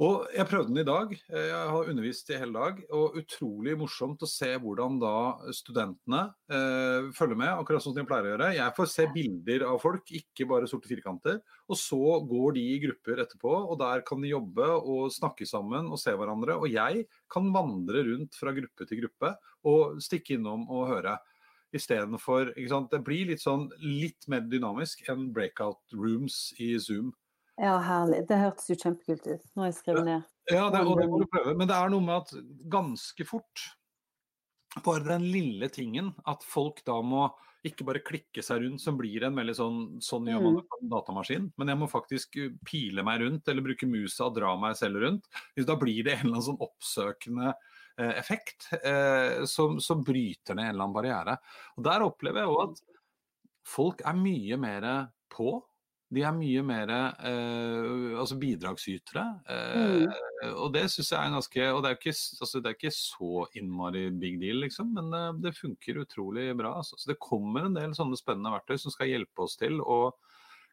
Og 0.00 0.30
Jeg 0.32 0.48
prøvde 0.48 0.70
den 0.70 0.80
i 0.80 0.88
dag, 0.88 1.10
eh, 1.12 1.48
jeg 1.50 1.72
har 1.72 1.88
undervist 1.92 2.30
i 2.32 2.38
hele 2.40 2.54
dag. 2.56 2.78
og 2.96 3.18
Utrolig 3.20 3.74
morsomt 3.76 4.22
å 4.24 4.28
se 4.28 4.48
hvordan 4.56 4.96
da 5.02 5.16
studentene 5.52 6.22
eh, 6.48 7.10
følger 7.12 7.36
med, 7.36 7.50
akkurat 7.52 7.84
sånn 7.84 7.92
som 7.92 7.98
de 8.00 8.06
pleier 8.08 8.24
å 8.24 8.32
gjøre. 8.32 8.48
Jeg 8.56 8.74
får 8.78 8.88
se 8.88 9.06
bilder 9.12 9.66
av 9.68 9.76
folk, 9.82 10.08
ikke 10.08 10.48
bare 10.48 10.70
sorte 10.70 10.88
firkanter. 10.88 11.42
Og 11.68 11.76
så 11.76 12.00
går 12.32 12.56
de 12.56 12.64
i 12.64 12.80
grupper 12.86 13.20
etterpå, 13.26 13.52
og 13.52 13.76
der 13.82 14.00
kan 14.08 14.24
de 14.24 14.32
jobbe 14.32 14.72
og 14.80 15.12
snakke 15.12 15.44
sammen 15.44 15.92
og 15.92 16.00
se 16.00 16.16
hverandre. 16.16 16.56
Og 16.56 16.72
jeg 16.72 17.04
kan 17.28 17.52
vandre 17.52 18.06
rundt 18.08 18.40
fra 18.40 18.56
gruppe 18.56 18.88
til 18.88 19.04
gruppe 19.04 19.34
og 19.68 20.00
stikke 20.00 20.38
innom 20.38 20.64
og 20.72 20.94
høre. 20.94 21.18
Istedenfor 21.76 22.54
Det 22.56 23.04
blir 23.04 23.28
litt 23.28 23.44
sånn 23.44 23.68
litt 23.84 24.24
mer 24.32 24.48
dynamisk 24.48 25.04
enn 25.12 25.28
breakout 25.30 25.92
rooms 25.92 26.54
i 26.58 26.72
Zoom. 26.80 27.12
Ja, 27.60 27.74
herlig. 27.84 28.22
Det 28.28 28.38
hørtes 28.40 28.70
jo 28.70 28.78
kjempekult 28.80 29.26
ut. 29.28 29.44
Nå 29.52 29.64
har 29.64 29.70
jeg 29.70 29.78
skrevet 29.82 30.06
ned. 30.06 30.30
Ja, 30.50 30.64
det, 30.72 30.80
og 30.80 30.96
det 30.98 31.10
må 31.10 31.20
du 31.20 31.28
prøve. 31.30 31.52
Men 31.58 31.68
det 31.68 31.76
er 31.76 31.92
noe 31.92 32.04
med 32.04 32.16
at 32.16 32.32
ganske 32.72 33.26
fort 33.28 33.66
bare 34.84 35.02
den 35.02 35.26
lille 35.32 35.68
tingen 35.68 36.12
at 36.30 36.44
folk 36.46 36.84
da 36.86 37.00
må 37.02 37.26
ikke 37.66 37.84
bare 37.84 38.00
klikke 38.04 38.42
seg 38.44 38.62
rundt, 38.62 38.80
som 38.80 38.96
blir 38.96 39.26
en 39.26 39.36
veldig 39.36 39.54
sånn 39.56 39.80
Sånn 40.04 40.28
gjør 40.30 40.44
man 40.46 40.54
det 40.56 40.62
på 40.70 40.78
en 40.80 40.92
datamaskin. 40.94 41.48
Men 41.60 41.72
jeg 41.72 41.80
må 41.82 41.88
faktisk 41.92 42.38
uh, 42.40 42.54
pile 42.64 43.04
meg 43.04 43.20
rundt, 43.24 43.50
eller 43.50 43.66
bruke 43.66 43.88
musa 43.90 44.30
og 44.30 44.38
dra 44.38 44.54
meg 44.60 44.78
selv 44.78 45.02
rundt. 45.04 45.28
Hvis 45.56 45.68
Da 45.68 45.76
blir 45.80 46.06
det 46.06 46.16
en 46.16 46.22
eller 46.22 46.38
annen 46.38 46.46
sånn 46.48 46.64
oppsøkende 46.64 47.50
eh, 47.50 48.14
effekt 48.14 48.70
eh, 48.80 49.42
som, 49.50 49.76
som 49.84 50.04
bryter 50.06 50.56
ned 50.56 50.70
en 50.70 50.72
eller 50.72 50.86
annen 50.86 50.96
barriere. 50.96 51.36
Og 51.76 51.84
Der 51.84 52.06
opplever 52.06 52.40
jeg 52.40 52.54
òg 52.54 52.62
at 52.64 52.80
folk 53.68 54.00
er 54.08 54.16
mye 54.16 54.60
mer 54.60 54.88
på. 55.28 55.58
De 56.10 56.22
er 56.26 56.32
mye 56.34 56.62
mer 56.66 56.90
eh, 56.90 58.16
altså 58.18 58.34
bidragsytere. 58.40 59.22
Eh, 59.46 60.54
Og 60.56 60.72
det 60.74 60.86
syns 60.90 61.12
jeg 61.12 61.20
er 61.20 61.34
ganske 61.36 61.66
Og 61.70 61.82
det 61.84 61.90
er, 61.92 61.98
ikke, 62.00 62.14
altså, 62.42 62.60
det 62.64 62.70
er 62.72 62.74
ikke 62.78 62.92
så 62.96 63.44
innmari 63.60 64.06
big 64.10 64.40
deal, 64.42 64.58
liksom, 64.64 64.90
men 64.96 65.10
det, 65.14 65.20
det 65.44 65.52
funker 65.58 66.00
utrolig 66.02 66.48
bra. 66.58 66.72
Altså. 66.80 66.98
Så 66.98 67.12
det 67.12 67.18
kommer 67.22 67.68
en 67.68 67.76
del 67.78 67.94
sånne 67.94 68.18
spennende 68.18 68.50
verktøy 68.56 68.74
som 68.82 68.90
skal 68.94 69.12
hjelpe 69.12 69.44
oss 69.46 69.54
til 69.60 69.78
å 69.84 70.00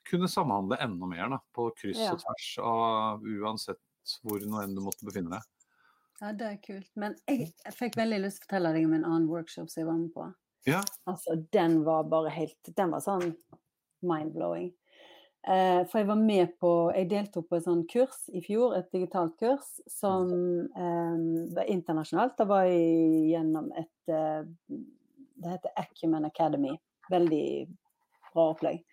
kunne 0.07 0.29
samhandle 0.31 0.77
enda 0.81 1.05
mer 1.11 1.29
da, 1.35 1.39
på 1.53 1.67
kryss 1.77 1.99
Ja. 1.99 2.13
og 2.15 2.21
tvers 2.23 2.49
av 2.63 3.25
uansett 3.27 3.83
hvor 4.23 4.39
nå 4.39 4.61
enn 4.63 4.73
du 4.77 4.81
måtte 4.85 5.03
befinne 5.05 5.35
deg. 5.35 5.45
Ja, 6.21 6.31
det 6.33 6.45
er 6.47 6.57
kult. 6.63 6.89
Men 6.97 7.13
jeg, 7.27 7.51
jeg 7.65 7.75
fikk 7.77 7.97
veldig 7.99 8.21
lyst 8.23 8.39
til 8.39 8.45
å 8.45 8.47
fortelle 8.47 8.71
deg 8.73 8.87
om 8.87 8.93
en 8.97 9.05
annen 9.05 9.27
workshop 9.29 9.67
som 9.69 9.81
jeg 9.83 9.89
var 9.91 9.99
med 9.99 10.13
på. 10.15 10.29
Ja. 10.65 10.79
Altså, 11.05 11.35
den 11.53 11.81
var 11.85 12.07
bare 12.09 12.31
helt 12.33 12.71
Den 12.75 12.89
var 12.95 13.03
sånn 13.05 13.35
mind-blowing. 14.01 14.71
Eh, 15.47 15.85
for 15.87 16.01
jeg 16.01 16.07
var 16.09 16.19
med 16.19 16.49
på 16.59 16.69
Jeg 16.91 17.07
deltok 17.07 17.45
på 17.47 17.55
et 17.55 17.63
sånt 17.63 17.87
kurs 17.87 18.25
i 18.35 18.41
fjor, 18.43 18.73
et 18.75 18.89
digitalt 18.91 19.37
kurs, 19.39 19.77
som 19.87 20.31
eh, 20.67 21.21
var 21.55 21.71
internasjonalt. 21.71 22.35
Det 22.39 22.47
var 22.49 22.67
jeg 22.67 23.29
gjennom 23.31 23.71
et 23.77 24.11
eh, 24.11 24.43
Det 25.37 25.53
heter 25.53 25.79
Acumen 25.79 26.25
Academy. 26.25 26.73
Veldig 27.11 27.47
bra 28.33 28.49
opplegg. 28.51 28.83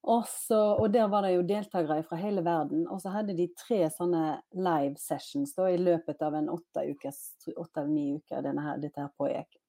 Også, 0.00 0.56
og 0.80 0.88
der 0.94 1.10
var 1.12 1.26
det 1.26 1.34
jo 1.34 1.42
deltakere 1.44 2.02
fra 2.08 2.16
hele 2.16 2.40
verden. 2.44 2.86
Og 2.88 3.02
så 3.02 3.12
hadde 3.12 3.36
de 3.36 3.50
tre 3.52 3.82
sånne 3.92 4.40
live 4.56 4.96
sessions 4.98 5.52
da, 5.54 5.68
i 5.68 5.76
løpet 5.78 6.24
av 6.24 6.38
en 6.38 6.48
åtte 6.48 6.86
ukers, 6.88 7.20
åtte 7.52 7.82
eller 7.82 7.92
ni 7.92 8.06
uker 8.16 8.46
denne 8.46 8.64
her, 8.64 8.80
dette 8.80 9.04
her 9.04 9.12
pågikk. 9.20 9.59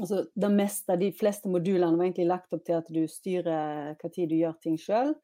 Altså, 0.00 0.24
det 0.34 0.50
meste, 0.50 0.96
De 0.98 1.12
fleste 1.14 1.48
modulene 1.48 1.96
var 1.96 2.08
egentlig 2.08 2.26
lagt 2.26 2.54
opp 2.54 2.64
til 2.66 2.80
at 2.80 2.88
du 2.90 3.04
styrer 3.10 3.94
hva 4.00 4.10
tid 4.10 4.32
du 4.32 4.36
gjør 4.40 4.56
ting 4.62 4.78
sjøl. 4.80 5.14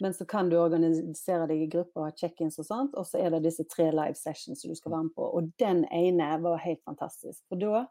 Men 0.00 0.14
så 0.14 0.24
kan 0.24 0.50
du 0.50 0.58
organisere 0.58 1.46
deg 1.50 1.62
i 1.62 1.70
grupper 1.70 2.04
og 2.04 2.06
ha 2.06 2.14
check-ins 2.14 2.58
og 2.62 2.66
sånt. 2.68 2.94
Og 2.98 3.06
så 3.06 3.18
er 3.18 3.34
det 3.34 3.44
disse 3.48 3.66
tre 3.66 3.88
live 3.90 4.14
sessions 4.18 4.62
du 4.62 4.74
skal 4.78 4.94
være 4.94 5.08
med 5.08 5.14
på. 5.16 5.26
Og 5.26 5.48
den 5.58 5.84
ene 5.94 6.28
var 6.42 6.62
helt 6.62 6.82
fantastisk. 6.86 7.40
For 7.50 7.58
da 7.58 7.82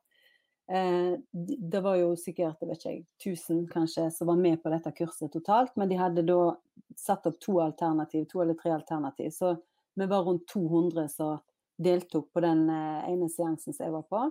eh, 0.72 1.20
Det 1.32 1.82
var 1.84 2.00
jo 2.00 2.14
sikkert 2.20 2.64
jeg 2.64 2.70
vet 2.72 2.86
ikke, 2.86 3.08
1000 3.24 3.68
kanskje 3.74 4.08
som 4.16 4.32
var 4.32 4.40
med 4.40 4.62
på 4.64 4.72
dette 4.72 4.94
kurset 4.96 5.34
totalt. 5.36 5.76
Men 5.76 5.92
de 5.92 6.00
hadde 6.00 6.24
da 6.28 6.56
satt 6.96 7.28
opp 7.28 7.42
to 7.44 7.60
alternativ, 7.64 8.26
to 8.32 8.44
eller 8.44 8.56
tre 8.56 8.72
alternativ. 8.78 9.32
Så 9.36 9.58
vi 9.98 10.08
var 10.08 10.24
rundt 10.24 10.48
200 10.54 11.10
som 11.12 11.40
deltok 11.78 12.32
på 12.34 12.42
den 12.42 12.70
eh, 12.72 13.08
ene 13.12 13.28
seansen 13.30 13.76
som 13.76 13.84
jeg 13.84 13.96
var 14.00 14.08
på. 14.08 14.28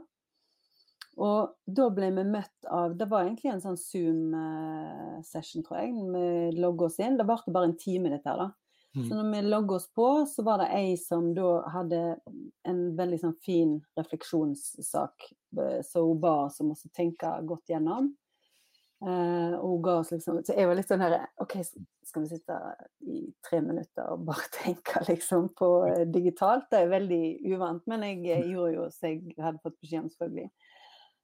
Og 1.17 1.55
da 1.65 1.87
ble 1.97 2.11
vi 2.13 2.27
møtt 2.29 2.67
av 2.69 2.93
Det 2.99 3.07
var 3.09 3.25
egentlig 3.25 3.49
en 3.55 3.63
sånn 3.63 3.79
Zoom-session, 3.81 5.65
tror 5.65 5.81
jeg. 5.81 5.95
Vi 5.97 6.61
logget 6.61 6.91
oss 6.91 7.01
inn. 7.01 7.17
Det 7.17 7.29
varte 7.29 7.55
bare 7.55 7.71
en 7.71 7.79
time, 7.81 8.13
dette 8.13 8.29
her, 8.29 8.43
da. 8.43 8.51
Mm. 8.97 9.09
Så 9.09 9.17
når 9.17 9.31
vi 9.33 9.41
logget 9.49 9.77
oss 9.77 9.89
på, 9.97 10.11
så 10.29 10.45
var 10.45 10.61
det 10.61 10.69
ei 10.77 10.93
som 11.01 11.33
da 11.37 11.57
hadde 11.73 12.03
en 12.69 12.85
veldig 12.97 13.19
sånn 13.21 13.35
fin 13.45 13.75
refleksjonssak 13.99 15.27
eh, 15.61 15.83
som 15.85 16.13
hun 16.13 16.23
ba 16.23 16.37
oss 16.47 16.63
om 16.65 16.73
å 16.73 16.79
tenke 16.97 17.33
godt 17.49 17.75
gjennom. 17.75 18.15
Uh, 19.05 19.53
og 19.61 19.75
hun 19.75 19.83
ga 19.85 19.95
oss 20.01 20.11
liksom 20.15 20.39
Så 20.41 20.55
jeg 20.57 20.65
var 20.65 20.79
litt 20.79 20.89
sånn 20.89 21.03
her 21.05 21.19
OK, 21.45 21.59
skal 22.09 22.23
vi 22.23 22.31
sitte 22.31 22.55
i 23.05 23.19
tre 23.45 23.59
minutter 23.61 24.09
og 24.15 24.23
bare 24.25 24.47
tenke 24.55 25.03
liksom 25.05 25.51
på 25.59 25.69
eh, 25.91 26.07
digitalt? 26.09 26.71
Det 26.73 26.81
er 26.81 26.95
veldig 26.95 27.21
uvant, 27.53 27.85
men 27.93 28.07
jeg 28.07 28.23
eh, 28.33 28.49
gjorde 28.55 28.73
jo 28.79 28.87
som 28.95 29.11
jeg 29.11 29.37
hadde 29.37 29.61
fått 29.61 29.77
beskjed 29.83 30.07
om, 30.07 30.09
selvfølgelig. 30.15 30.66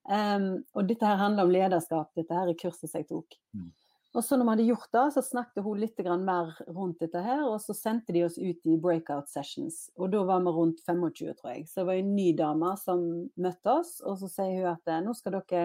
Um, 0.03 0.65
og 0.75 0.89
dette 0.89 1.07
her 1.07 1.21
handler 1.21 1.47
om 1.47 1.55
lederskap, 1.55 2.11
dette 2.19 2.35
her 2.35 2.51
er 2.51 2.59
kurset 2.59 2.91
som 2.91 2.99
jeg 3.01 3.09
tok. 3.13 3.37
Mm. 3.55 3.71
Og 4.13 4.25
så 4.27 4.37
når 4.37 4.45
vi 4.45 4.53
hadde 4.53 4.67
gjort 4.67 4.91
det, 4.93 5.05
så 5.15 5.23
snakket 5.25 5.65
hun 5.65 5.79
litt 5.81 6.01
mer 6.21 6.51
rundt 6.69 6.99
dette 7.01 7.23
her, 7.25 7.47
og 7.49 7.63
så 7.65 7.73
sendte 7.73 8.13
de 8.13 8.27
oss 8.27 8.37
ut 8.37 8.67
i 8.69 8.77
breakout 8.77 9.31
sessions. 9.31 9.87
Og 9.97 10.11
da 10.13 10.21
var 10.29 10.43
vi 10.45 10.53
rundt 10.53 10.83
25, 10.85 11.33
tror 11.39 11.55
jeg. 11.55 11.65
Så 11.69 11.81
det 11.81 11.87
var 11.89 12.01
en 12.01 12.13
ny 12.17 12.27
dame 12.37 12.75
som 12.77 13.07
møtte 13.41 13.73
oss, 13.73 13.95
og 14.05 14.19
så 14.21 14.29
sier 14.29 14.59
hun 14.59 14.75
at 14.75 14.93
nå 15.07 15.17
skal 15.17 15.39
dere 15.39 15.65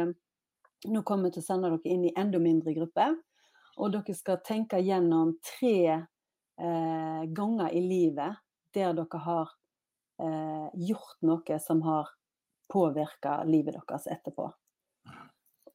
nå 0.86 1.02
kommer 1.02 1.28
vi 1.28 1.38
til 1.38 1.44
å 1.44 1.48
sende 1.48 1.72
dere 1.74 1.94
inn 1.94 2.06
i 2.06 2.14
enda 2.18 2.40
mindre 2.42 2.74
grupper. 2.76 3.16
Og 3.78 3.94
dere 3.94 4.16
skal 4.18 4.42
tenke 4.46 4.80
gjennom 4.82 5.36
tre 5.46 5.80
eh, 5.98 7.24
ganger 7.26 7.74
i 7.74 7.82
livet 7.82 8.38
der 8.76 8.94
dere 8.98 9.22
har 9.26 9.54
eh, 10.22 10.70
gjort 10.88 11.18
noe 11.26 11.60
som 11.64 11.82
har 11.86 12.14
påvirka 12.72 13.42
livet 13.48 13.78
deres 13.78 14.08
etterpå. 14.12 14.48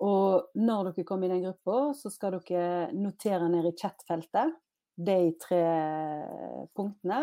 Og 0.03 0.59
når 0.59 0.91
dere 0.91 1.07
kommer 1.07 1.29
i 1.29 1.35
den 1.37 1.45
gruppa, 1.45 1.93
så 1.95 2.11
skal 2.11 2.41
dere 2.41 2.91
notere 2.97 3.49
ned 3.53 3.71
i 3.71 3.77
chatfeltet 3.79 4.57
de 4.97 5.19
tre 5.41 5.63
punktene. 6.77 7.23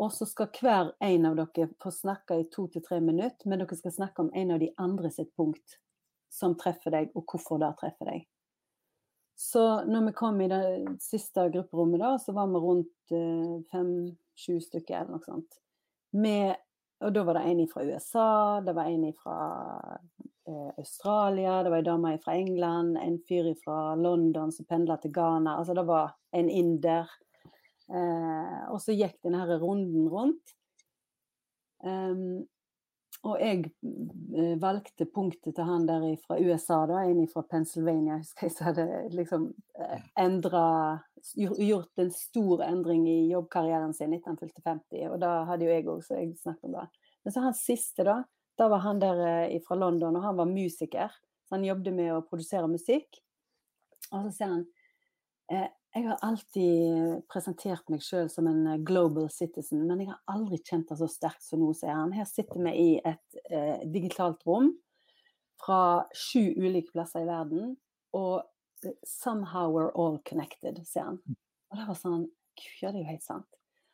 Og 0.00 0.12
så 0.14 0.24
skal 0.24 0.48
hver 0.56 0.92
en 1.04 1.26
av 1.28 1.36
dere 1.36 1.68
få 1.82 1.92
snakke 1.92 2.38
i 2.40 2.48
to 2.52 2.68
til 2.72 2.84
tre 2.86 3.00
minutter, 3.04 3.48
men 3.50 3.60
dere 3.60 3.76
skal 3.76 3.96
snakke 3.98 4.24
om 4.24 4.30
en 4.34 4.54
av 4.54 4.62
de 4.62 4.70
andre 4.80 5.10
sitt 5.12 5.34
punkt 5.36 5.80
som 6.30 6.54
treffer 6.56 6.94
deg, 6.94 7.10
og 7.18 7.26
hvorfor 7.26 7.58
det 7.60 7.74
treffer 7.80 8.12
deg. 8.12 8.28
Så 9.40 9.62
når 9.88 10.06
vi 10.06 10.12
kom 10.16 10.40
i 10.44 10.48
det 10.52 10.62
siste 11.02 11.46
grupperommet, 11.48 12.00
da, 12.02 12.14
så 12.20 12.32
var 12.36 12.48
vi 12.52 12.60
rundt 12.60 13.14
eh, 13.16 13.54
fem-sju 13.72 14.58
stykker 14.62 14.98
eller 14.98 15.16
noe 15.16 15.24
sånt. 15.24 15.56
Med, 16.12 16.60
og 17.00 17.14
da 17.14 17.22
var 17.24 17.38
det 17.38 17.46
en 17.48 17.62
fra 17.70 17.84
USA, 17.88 18.60
det 18.64 18.74
var 18.76 18.90
en 18.90 19.06
fra 19.16 19.38
eh, 20.48 20.70
Australia, 20.76 21.62
det 21.64 21.72
var 21.72 21.80
en 21.80 21.88
dame 21.88 22.12
fra 22.20 22.36
England, 22.36 22.98
en 23.00 23.18
fyr 23.28 23.54
fra 23.64 23.94
London 23.96 24.52
som 24.52 24.68
pendla 24.68 24.98
til 25.00 25.14
Ghana. 25.16 25.56
Altså 25.56 25.76
det 25.78 25.86
var 25.88 26.12
en 26.36 26.50
inder. 26.52 27.08
Eh, 27.88 28.58
og 28.68 28.82
så 28.84 28.92
gikk 28.92 29.16
denne 29.24 29.46
runden 29.62 30.10
rundt. 30.12 30.56
Um, 31.80 32.44
og 33.20 33.36
jeg 33.36 33.66
eh, 33.68 34.54
valgte 34.60 35.04
punktet 35.12 35.52
til 35.56 35.66
han 35.68 35.84
der 35.88 36.06
fra 36.22 36.38
USA, 36.40 36.78
da, 36.88 37.02
en 37.04 37.26
fra 37.28 37.42
Pennsylvania, 37.44 38.16
husker 38.22 38.48
jeg 38.48 38.54
som 38.56 38.68
hadde 38.70 38.86
liksom 39.16 39.46
eh, 39.78 40.02
endra 40.20 40.66
Gjort 41.36 42.00
en 42.00 42.10
stor 42.16 42.62
endring 42.64 43.02
i 43.04 43.26
jobbkarrieren 43.28 43.90
sin 43.92 44.14
etter 44.16 44.32
han 44.32 44.38
fylte 44.40 44.62
50, 44.64 45.02
og 45.10 45.18
da 45.20 45.32
hadde 45.50 45.66
jo 45.66 45.74
jeg 45.74 45.84
òg, 45.84 45.98
så 46.00 46.16
jeg 46.16 46.30
snakket 46.40 46.70
om 46.70 46.78
det. 46.78 46.84
Men 47.20 47.34
så 47.34 47.42
han 47.44 47.56
siste, 47.58 48.06
da, 48.08 48.14
da 48.56 48.68
var 48.72 48.80
han 48.86 49.02
der 49.02 49.20
eh, 49.26 49.58
fra 49.66 49.76
London, 49.76 50.16
og 50.16 50.24
han 50.24 50.38
var 50.38 50.48
musiker. 50.48 51.12
Så 51.44 51.58
han 51.58 51.66
jobbet 51.68 51.92
med 51.92 52.14
å 52.14 52.22
produsere 52.24 52.70
musikk. 52.72 53.20
Og 54.14 54.30
så 54.30 54.32
sier 54.32 54.54
han 54.54 54.64
eh, 55.52 55.68
jeg 55.94 56.06
har 56.06 56.20
alltid 56.22 57.22
presentert 57.30 57.88
meg 57.90 58.02
sjøl 58.04 58.28
som 58.30 58.46
en 58.46 58.62
eh, 58.70 58.82
global 58.86 59.26
citizen, 59.32 59.82
men 59.88 60.04
jeg 60.04 60.12
har 60.12 60.20
aldri 60.30 60.60
kjent 60.62 60.90
det 60.92 61.00
så 61.00 61.08
sterkt 61.10 61.42
som 61.42 61.62
nå, 61.62 61.72
sier 61.74 61.96
han. 61.96 62.14
Her 62.14 62.28
sitter 62.30 62.62
vi 62.62 62.74
i 62.78 62.90
et 63.02 63.40
eh, 63.50 63.82
digitalt 63.90 64.44
rom 64.46 64.70
fra 65.60 66.06
sju 66.16 66.52
ulike 66.56 66.94
plasser 66.94 67.24
i 67.24 67.28
verden, 67.28 67.74
og 68.16 68.44
eh, 68.86 68.94
somehow 69.06 69.72
we're 69.74 69.90
all 69.98 70.20
connected, 70.28 70.78
sier 70.86 71.10
han. 71.10 71.18
Og 71.70 71.80
det 71.80 71.88
var 71.88 71.98
sånn 71.98 72.28
Ja, 72.82 72.90
det 72.90 72.98
er 72.98 73.04
jo 73.04 73.10
helt 73.14 73.24
sant. 73.24 73.46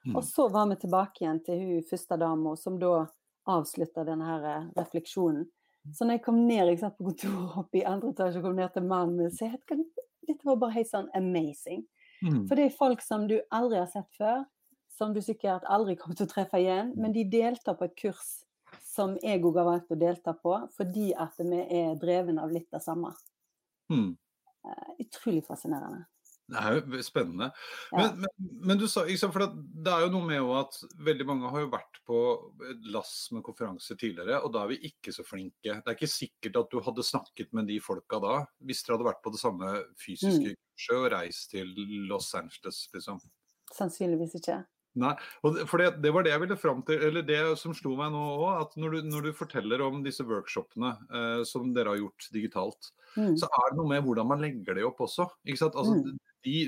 Mm. 0.06 0.16
Og 0.18 0.24
så 0.26 0.48
var 0.50 0.66
vi 0.70 0.76
tilbake 0.82 1.22
igjen 1.22 1.38
til 1.46 1.60
hun 1.60 1.84
første 1.86 2.16
dama, 2.18 2.56
som 2.58 2.80
da 2.82 3.06
avslutta 3.46 4.04
denne 4.04 4.26
her 4.26 4.48
eh, 4.50 4.72
refleksjonen. 4.76 5.46
Så 5.94 6.04
når 6.04 6.18
jeg 6.18 6.24
kom 6.24 6.40
ned 6.48 6.72
jeg 6.72 6.80
satt 6.80 6.96
på 6.98 7.06
kontoret 7.06 7.60
oppe 7.62 7.78
i 7.78 7.86
andre 7.86 8.10
etasje 8.10 8.40
og 8.40 8.48
kom 8.48 8.56
ned 8.58 8.72
til 8.74 8.88
mannen 8.90 9.20
min, 9.20 9.30
så 9.30 9.46
jeg 9.46 9.54
dette 10.28 10.46
var 10.46 10.58
bare 10.60 10.78
helt 10.78 10.90
sånn 10.90 11.08
amazing. 11.16 11.84
Mm. 12.24 12.44
For 12.48 12.56
det 12.56 12.66
er 12.66 12.76
folk 12.78 13.02
som 13.04 13.26
du 13.30 13.38
aldri 13.54 13.80
har 13.80 13.90
sett 13.92 14.08
før, 14.16 14.44
som 14.96 15.12
du 15.12 15.20
sikkert 15.24 15.66
aldri 15.68 15.96
kommer 16.00 16.16
til 16.16 16.28
å 16.28 16.32
treffe 16.32 16.60
igjen, 16.62 16.94
men 16.96 17.12
de 17.12 17.26
deltar 17.28 17.76
på 17.76 17.88
et 17.88 17.96
kurs 17.98 18.38
som 18.82 19.16
jeg 19.22 19.42
òg 19.44 19.58
har 19.60 19.68
valgt 19.68 19.92
å 19.92 19.98
delta 20.00 20.32
på, 20.36 20.54
fordi 20.76 21.10
at 21.16 21.36
vi 21.38 21.60
er 21.60 21.98
dreven 22.00 22.40
av 22.40 22.52
litt 22.52 22.68
det 22.72 22.80
samme. 22.84 23.12
Mm. 23.92 24.14
Uh, 24.66 24.92
utrolig 25.02 25.44
fascinerende. 25.46 26.06
Det 26.46 26.60
er 26.60 26.76
jo 26.76 27.00
spennende. 27.02 27.48
Men, 27.90 28.04
ja. 28.04 28.10
men, 28.22 28.50
men, 28.68 28.78
du 28.78 28.86
sa, 28.90 29.02
for 29.34 29.46
det 29.50 29.92
er 29.92 30.04
jo 30.04 30.12
noe 30.14 30.28
med 30.28 30.52
at 30.60 30.78
veldig 31.08 31.26
mange 31.26 31.50
har 31.50 31.64
jo 31.64 31.72
vært 31.72 31.98
på 32.06 32.20
et 32.70 32.86
lass 32.94 33.14
med 33.34 33.42
konferanser 33.46 33.98
tidligere, 33.98 34.38
og 34.46 34.52
da 34.54 34.62
er 34.62 34.74
vi 34.74 34.92
ikke 34.92 35.14
så 35.14 35.26
flinke. 35.26 35.80
Det 35.80 35.90
er 35.90 35.96
ikke 35.96 36.10
sikkert 36.10 36.60
at 36.62 36.70
du 36.70 36.78
hadde 36.86 37.06
snakket 37.06 37.50
med 37.56 37.66
de 37.70 37.80
folka 37.82 38.22
da, 38.22 38.38
hvis 38.62 38.84
dere 38.86 38.98
hadde 38.98 39.10
vært 39.10 39.24
på 39.26 39.34
det 39.34 39.42
samme 39.42 39.74
fysiske 39.98 40.54
mm. 40.54 40.62
kurset 40.62 40.96
og 41.00 41.10
reist 41.16 41.50
til 41.56 41.74
Los 42.06 42.30
Angeles, 42.38 42.86
liksom. 42.94 43.20
Sannsynligvis 43.74 44.38
ikke. 44.38 44.62
Nei, 44.96 45.12
for 45.42 45.80
det, 45.80 45.90
det, 46.00 46.10
var 46.14 46.24
det 46.24 46.32
jeg 46.32 46.40
ville 46.40 46.56
fram 46.56 46.78
til, 46.86 47.02
eller 47.08 47.24
det 47.26 47.40
som 47.60 47.74
slo 47.76 47.92
meg 47.98 48.14
nå 48.14 48.22
òg. 48.38 48.62
At 48.62 48.78
når 48.80 48.94
du, 48.94 49.08
når 49.10 49.26
du, 49.28 49.32
forteller 49.36 49.82
om 49.84 50.00
disse 50.04 50.24
workshopene 50.24 50.94
eh, 51.10 51.42
som 51.48 51.74
dere 51.76 51.92
har 51.92 52.00
gjort 52.00 52.28
digitalt, 52.32 52.92
mm. 53.16 53.34
så 53.42 53.50
er 53.50 53.68
det 53.68 53.80
noe 53.80 53.90
med 53.92 54.06
hvordan 54.06 54.30
man 54.30 54.40
legger 54.40 54.78
det 54.78 54.86
opp 54.88 55.02
også. 55.04 55.28
ikke 55.44 55.60
sant? 55.60 55.76
Altså, 55.76 55.98
mm. 56.00 56.16
De 56.46 56.58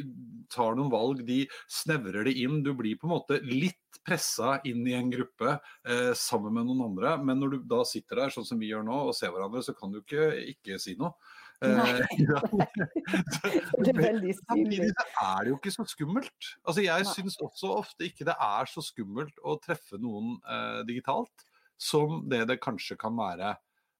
tar 0.53 0.77
noen 0.77 0.91
valg, 0.93 1.25
de 1.29 1.45
snevrer 1.71 2.29
det 2.29 2.37
inn. 2.43 2.63
Du 2.67 2.73
blir 2.77 2.99
på 2.99 3.09
en 3.09 3.15
måte 3.17 3.41
litt 3.47 3.77
pressa 4.05 4.57
inn 4.69 4.87
i 4.89 4.95
en 4.97 5.11
gruppe 5.13 5.57
eh, 5.89 6.13
sammen 6.17 6.55
med 6.57 6.69
noen 6.69 6.87
andre. 6.91 7.17
Men 7.23 7.41
når 7.43 7.55
du 7.55 7.59
da 7.71 7.83
sitter 7.89 8.25
der 8.25 8.35
sånn 8.35 8.47
som 8.49 8.61
vi 8.61 8.73
gjør 8.73 8.87
nå 8.87 9.03
og 9.11 9.17
ser 9.17 9.33
hverandre, 9.35 9.63
så 9.65 9.77
kan 9.77 9.93
du 9.93 10.01
ikke 10.03 10.31
ikke 10.55 10.81
si 10.83 10.97
noe. 11.01 11.15
Nei. 11.59 12.05
det 13.83 13.91
er 13.91 13.99
veldig 13.99 14.35
er 14.55 15.41
det 15.43 15.51
jo 15.51 15.59
ikke 15.59 15.75
så 15.75 15.87
skummelt. 15.91 16.53
Altså 16.63 16.85
Jeg 16.85 17.09
syns 17.11 17.39
også 17.43 17.73
ofte 17.81 18.07
ikke 18.07 18.29
det 18.29 18.37
er 18.39 18.71
så 18.71 18.85
skummelt 18.85 19.43
å 19.43 19.59
treffe 19.63 19.99
noen 20.01 20.37
eh, 20.47 20.83
digitalt 20.89 21.47
som 21.79 22.23
det 22.31 22.45
det 22.51 22.61
kanskje 22.63 22.99
kan 22.99 23.15
være. 23.19 23.57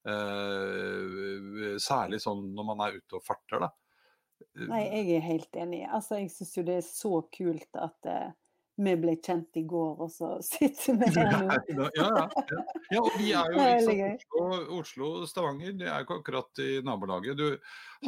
Eh, 0.09 1.75
særlig 1.83 2.21
sånn 2.23 2.49
når 2.55 2.67
man 2.71 2.87
er 2.87 2.99
ute 2.99 3.19
og 3.19 3.25
farter, 3.25 3.67
da. 3.67 3.71
Nei, 4.69 4.83
jeg 4.87 5.17
er 5.17 5.25
helt 5.25 5.57
enig. 5.59 5.83
Altså, 5.87 6.19
jeg 6.19 6.31
syns 6.33 6.53
jo 6.57 6.65
det 6.67 6.79
er 6.79 6.85
så 6.85 7.11
kult 7.33 7.79
at 7.79 8.09
uh, 8.09 8.29
vi 8.79 8.93
ble 8.99 9.15
kjent 9.19 9.59
i 9.59 9.63
går, 9.67 10.01
og 10.05 10.11
så 10.13 10.31
sitter 10.45 10.99
vi 10.99 11.09
her 11.15 11.33
nå. 11.75 11.87
ja, 11.97 12.09
ja, 12.15 12.25
ja. 12.51 12.59
ja, 12.95 13.01
og 13.01 13.15
vi 13.19 13.31
er 13.35 13.55
jo 13.55 13.65
liksom, 13.89 14.67
Oslo, 14.79 15.11
og 15.21 15.29
Stavanger, 15.29 15.73
det 15.79 15.89
er 15.89 16.05
ikke 16.05 16.19
akkurat 16.21 16.63
i 16.63 16.69
nabolaget. 16.85 17.39
Du 17.39 17.47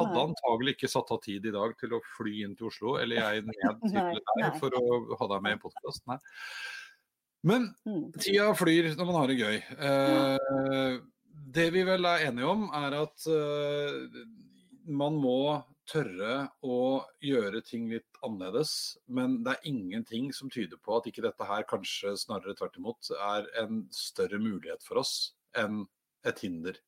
hadde 0.00 0.12
nei. 0.14 0.26
antagelig 0.26 0.76
ikke 0.76 0.92
satt 0.92 1.12
av 1.14 1.22
tid 1.24 1.48
i 1.48 1.54
dag 1.54 1.76
til 1.80 1.96
å 1.96 2.02
fly 2.16 2.38
inn 2.46 2.56
til 2.58 2.70
Oslo, 2.70 2.96
eller 3.02 3.20
jeg 3.20 3.44
ned 3.50 3.82
til 3.90 4.22
deg 4.40 4.60
for 4.62 4.78
å 4.78 5.02
ha 5.20 5.32
deg 5.34 5.48
med 5.48 5.58
i 5.58 5.62
podkast. 5.66 6.06
Men 7.42 7.72
mm. 7.84 8.04
tida 8.22 8.52
flyr 8.54 8.92
når 8.94 9.08
man 9.08 9.18
har 9.18 9.32
det 9.32 9.40
gøy. 9.40 9.56
Eh, 9.58 11.00
det 11.52 11.68
vi 11.74 11.82
vel 11.84 12.06
er 12.06 12.28
enige 12.28 12.48
om, 12.48 12.68
er 12.76 12.96
at 13.02 13.24
uh, 13.28 14.22
man 14.88 15.16
må 15.20 15.58
tørre 15.90 16.36
å 16.64 16.78
gjøre 17.24 17.62
ting 17.66 17.88
litt 17.90 18.22
annerledes. 18.24 18.98
Men 19.06 19.40
det 19.46 19.56
er 19.56 19.68
ingenting 19.72 20.30
som 20.36 20.52
tyder 20.52 20.80
på 20.82 20.98
at 20.98 21.08
ikke 21.10 21.24
dette 21.26 21.48
her 21.48 21.66
kanskje 21.68 22.14
snarere 22.20 22.56
tvert 22.58 22.78
imot 22.80 23.12
er 23.18 23.50
en 23.64 23.84
større 23.94 24.40
mulighet 24.42 24.84
for 24.86 25.02
oss 25.02 25.34
enn 25.58 25.84
et 26.28 26.42
hinder. 26.44 26.78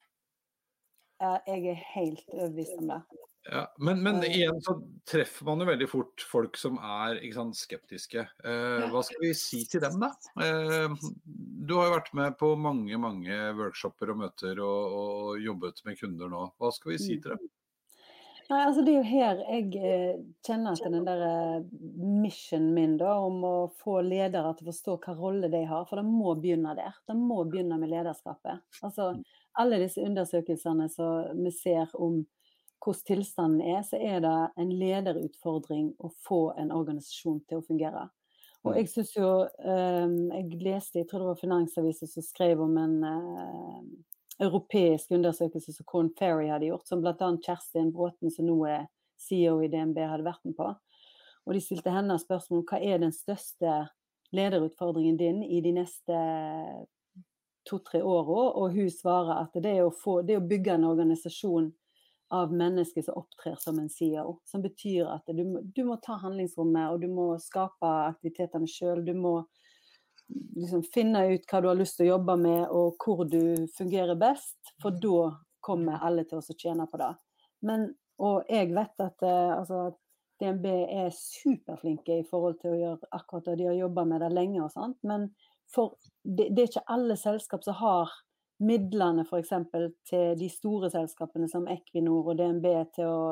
Ja, 1.22 1.38
jeg 1.46 1.70
er 1.72 1.86
helt 1.94 2.26
overbevist 2.32 2.76
om 2.80 2.90
det. 2.90 3.04
Ja, 3.44 3.66
men, 3.76 4.00
men, 4.02 4.22
eh. 4.24 4.38
igjen 4.38 4.60
så 4.64 4.78
treffer 5.08 5.44
man 5.44 5.60
jo 5.60 5.66
veldig 5.68 5.86
fort 5.90 6.22
folk 6.24 6.56
som 6.56 6.78
er 6.80 7.18
sant, 7.34 7.58
skeptiske. 7.58 8.24
Eh, 8.40 8.84
hva 8.92 9.02
skal 9.04 9.20
vi 9.20 9.34
si 9.36 9.60
til 9.68 9.82
dem, 9.84 10.00
da? 10.00 10.10
Eh, 10.40 10.94
du 11.68 11.74
har 11.76 11.90
jo 11.90 11.96
vært 11.98 12.08
med 12.16 12.38
på 12.40 12.54
mange 12.56 12.96
mange 13.00 13.36
workshoper 13.58 14.14
og 14.14 14.22
møter 14.22 14.62
og, 14.64 14.96
og 14.96 15.44
jobbet 15.44 15.84
med 15.84 16.00
kunder 16.00 16.32
nå. 16.32 16.46
Hva 16.56 16.72
skal 16.72 16.94
vi 16.94 17.02
si 17.02 17.18
til 17.18 17.36
dem? 17.36 17.44
Nei, 18.50 18.60
altså 18.66 18.82
Det 18.84 18.92
er 18.92 18.98
jo 18.98 19.08
her 19.08 19.38
jeg 19.40 19.68
eh, 19.80 20.16
kjenner 20.44 20.76
at 20.76 20.92
den 20.92 21.06
der 21.06 21.22
eh, 21.24 21.68
missionen 21.96 22.74
min 22.76 22.96
da, 23.00 23.14
om 23.24 23.40
å 23.48 23.54
få 23.80 24.00
ledere 24.04 24.52
til 24.58 24.66
å 24.66 24.72
forstå 24.72 24.96
hva 25.06 25.14
rolle 25.16 25.48
de 25.52 25.62
har. 25.68 25.86
For 25.88 26.00
det 26.00 26.04
må 26.08 26.34
begynne 26.40 26.74
der. 26.76 26.98
Det 27.08 27.16
må 27.16 27.40
begynne 27.48 27.78
med 27.80 27.92
lederskapet. 27.92 28.60
Altså 28.84 29.14
Alle 29.60 29.80
disse 29.80 30.04
undersøkelsene 30.04 30.90
som 30.92 31.40
vi 31.40 31.52
ser 31.54 31.92
om 31.94 32.24
hvordan 32.84 33.06
tilstanden 33.08 33.62
er, 33.64 33.80
så 33.86 33.96
er 33.96 34.20
det 34.20 34.36
en 34.60 34.72
lederutfordring 34.76 35.94
å 36.04 36.10
få 36.26 36.42
en 36.60 36.72
organisasjon 36.74 37.40
til 37.48 37.62
å 37.62 37.64
fungere. 37.64 38.02
Og 38.64 38.76
jeg 38.76 38.88
synes 38.88 39.12
jo 39.16 39.28
um, 39.44 40.18
Jeg 40.32 40.58
leste, 40.60 40.98
jeg 41.00 41.08
tror 41.08 41.20
det 41.22 41.30
var 41.30 41.40
Finansavisen 41.40 42.08
som 42.08 42.24
skrev 42.24 42.60
om 42.64 42.76
en 42.80 42.94
europeisk 44.42 45.12
undersøkelse 45.14 45.72
som 45.72 45.86
Corn 45.86 46.10
Ferry 46.18 46.48
hadde 46.50 46.70
gjort, 46.70 46.88
som 46.88 47.02
bl.a. 47.02 47.14
Kjerstin 47.44 47.92
Bråten, 47.94 48.32
som 48.34 48.48
nå 48.48 48.56
er 48.70 48.88
CEO 49.20 49.60
i 49.62 49.70
DNB, 49.70 50.00
hadde 50.10 50.26
vært 50.26 50.42
med 50.44 50.56
på. 50.58 50.72
Og 51.44 51.54
de 51.54 51.60
stilte 51.62 51.92
henne 51.92 52.16
spørsmål 52.18 52.62
om 52.62 52.66
hva 52.70 52.80
er 52.80 53.02
den 53.02 53.14
største 53.14 53.84
lederutfordringen 54.34 55.16
din 55.20 55.42
i 55.44 55.60
de 55.62 55.74
neste 55.76 56.18
to-tre 57.68 58.02
åra, 58.02 58.50
og 58.58 58.74
hun 58.74 58.90
svarer 58.92 59.44
at 59.44 59.56
det 59.62 59.78
er, 59.78 59.88
få, 59.96 60.20
det 60.22 60.36
er 60.36 60.42
å 60.42 60.48
bygge 60.48 60.74
en 60.74 60.88
organisasjon 60.88 61.70
av 62.34 62.52
mennesker 62.52 63.04
som 63.04 63.20
opptrer 63.20 63.56
som 63.60 63.78
en 63.78 63.90
CEO. 63.92 64.38
Som 64.48 64.64
betyr 64.64 65.08
at 65.12 65.28
du, 65.32 65.44
du 65.62 65.82
må 65.86 65.96
ta 66.02 66.18
handlingsrommet, 66.20 66.90
og 66.90 67.04
du 67.04 67.08
må 67.12 67.28
skape 67.40 67.90
aktivitetene 68.10 68.68
sjøl. 68.68 69.04
Du 69.06 69.14
må 69.16 69.36
liksom 70.56 70.84
finne 70.94 71.26
ut 71.34 71.46
hva 71.50 71.60
du 71.60 71.68
har 71.70 71.78
lyst 71.78 71.98
til 71.98 72.08
å 72.08 72.14
jobbe 72.14 72.36
med, 72.40 72.62
og 72.70 72.96
hvor 73.02 73.24
du 73.28 73.66
fungerer 73.76 74.18
best. 74.18 74.56
For 74.82 74.94
da 74.94 75.34
kommer 75.64 76.02
alle 76.04 76.26
til 76.28 76.40
å 76.40 76.56
tjene 76.58 76.86
på 76.90 77.00
det. 77.00 77.12
Men, 77.64 77.88
og 78.22 78.50
jeg 78.52 78.72
vet 78.76 79.00
at 79.00 79.24
eh, 79.24 79.54
altså, 79.56 79.86
DNB 80.42 80.66
er 80.68 81.14
superflinke 81.16 82.20
i 82.20 82.26
forhold 82.28 82.60
til 82.60 82.74
å 82.74 82.80
gjøre 82.82 83.10
akkurat 83.16 83.48
det. 83.48 83.58
De 83.62 83.70
har 83.70 83.78
jobba 83.78 84.04
med 84.10 84.24
det 84.24 84.30
lenge 84.34 84.60
og 84.64 84.72
sånt. 84.74 84.98
Men 85.06 85.30
for, 85.72 85.96
det, 86.22 86.50
det, 86.50 86.62
er 86.62 86.70
ikke 86.72 86.86
alle 86.96 87.16
selskap 87.20 87.64
som 87.64 87.78
har 87.80 88.12
midlene 88.64 89.24
f.eks. 89.24 89.52
til 90.08 90.36
de 90.38 90.48
store 90.52 90.90
selskapene 90.92 91.48
som 91.50 91.66
Equinor 91.70 92.30
og 92.32 92.38
DNB 92.38 92.68
til 92.94 93.10
å, 93.10 93.24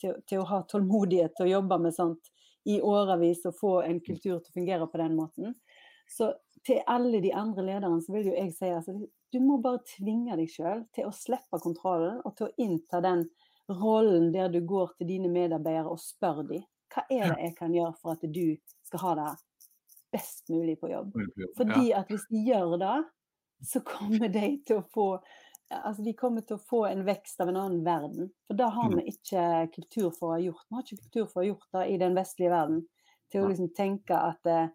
til, 0.00 0.20
til 0.28 0.42
å 0.42 0.48
ha 0.52 0.62
tålmodighet 0.70 1.34
til 1.36 1.48
å 1.48 1.54
jobbe 1.56 1.80
med 1.86 1.96
sånt 1.96 2.30
i 2.70 2.78
årevis 2.80 3.42
og 3.48 3.58
få 3.58 3.72
en 3.84 3.98
kultur 4.00 4.38
til 4.38 4.52
å 4.52 4.54
fungere 4.54 4.86
på 4.88 5.00
den 5.00 5.16
måten. 5.18 5.56
Så 6.10 6.32
til 6.64 6.80
alle 6.90 7.20
de 7.20 7.32
andre 7.36 7.64
lederne 7.66 8.02
så 8.02 8.14
vil 8.14 8.30
jo 8.30 8.36
jeg 8.36 8.52
si 8.56 8.70
altså, 8.72 8.94
du 9.32 9.40
må 9.42 9.58
bare 9.62 9.82
tvinge 9.96 10.36
deg 10.38 10.50
sjøl 10.50 10.84
til 10.94 11.08
å 11.08 11.16
slippe 11.16 11.60
kontrollen 11.62 12.20
og 12.24 12.36
til 12.38 12.48
å 12.48 12.54
innta 12.64 13.00
den 13.04 13.26
rollen 13.68 14.30
der 14.32 14.52
du 14.52 14.60
går 14.66 14.94
til 14.98 15.08
dine 15.08 15.30
medarbeidere 15.32 15.90
og 15.90 16.00
spør 16.02 16.44
dem 16.48 16.64
hva 16.94 17.02
er 17.10 17.32
det 17.32 17.48
jeg 17.48 17.54
kan 17.58 17.72
gjøre 17.74 17.96
for 17.98 18.14
at 18.14 18.26
du 18.30 18.54
skal 18.86 19.02
ha 19.02 19.14
det 19.18 19.30
best 20.14 20.52
mulig 20.52 20.76
på 20.78 20.92
jobb. 20.92 21.16
Fordi 21.58 21.88
at 21.96 22.12
hvis 22.12 22.28
de 22.30 22.44
gjør 22.46 22.76
det, 22.78 22.98
så 23.66 23.82
kommer 23.88 24.30
de 24.30 24.50
til 24.66 24.78
å 24.78 24.86
få 24.94 25.08
altså 25.74 26.04
de 26.04 26.12
kommer 26.14 26.44
til 26.46 26.58
å 26.58 26.64
få 26.70 26.84
en 26.86 27.02
vekst 27.06 27.40
av 27.40 27.50
en 27.50 27.58
annen 27.58 27.82
verden. 27.86 28.28
For 28.46 28.58
da 28.58 28.68
har 28.70 28.92
mm. 28.92 28.96
vi 29.00 29.14
ikke 29.14 29.44
kultur 29.74 30.10
for 30.14 30.28
å 30.28 30.34
ha 30.36 30.42
gjort. 30.42 30.66
Vi 30.68 30.76
har 30.76 30.84
ikke 30.84 31.02
kultur 31.06 31.26
for 31.26 31.40
å 31.40 31.42
ha 31.42 31.48
gjort 31.48 31.68
det 31.76 31.84
i 31.90 31.98
den 32.04 32.14
vestlige 32.18 32.52
verden. 32.52 32.82
Til 33.32 33.42
å 33.42 33.50
liksom 33.50 33.70
tenke 33.74 34.18
at 34.18 34.50
eh, 34.50 34.68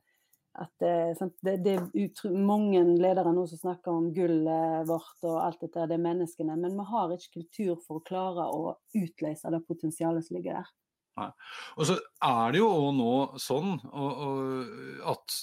at 0.60 0.84
eh, 0.86 1.22
det, 1.46 1.56
det, 1.64 1.76
er 1.78 2.34
mange 2.36 2.82
ledere 3.00 3.32
nå 3.36 3.46
som 3.50 3.62
snakker 3.62 3.94
om 3.94 4.10
gullet 4.16 4.90
vårt 4.90 5.28
og 5.28 5.38
alt 5.44 5.62
dette, 5.64 5.88
det 5.88 5.96
er 5.96 6.04
menneskene. 6.04 6.58
Men 6.60 6.76
vi 6.78 6.88
har 6.92 7.16
ikke 7.16 7.40
kultur 7.40 7.80
for 7.86 8.00
å 8.00 8.06
klare 8.06 8.50
å 8.52 8.76
utløse 8.98 9.54
det 9.54 9.64
potensialet 9.68 10.28
som 10.28 10.40
ligger 10.40 10.60
der. 10.60 10.74
Nei. 11.20 11.30
Og 11.76 11.88
så 11.90 11.96
er 12.24 12.54
det 12.54 12.62
jo 12.62 12.70
nå 12.96 13.14
sånn 13.42 13.74
og, 13.90 14.22
og, 14.28 14.76
at 15.16 15.40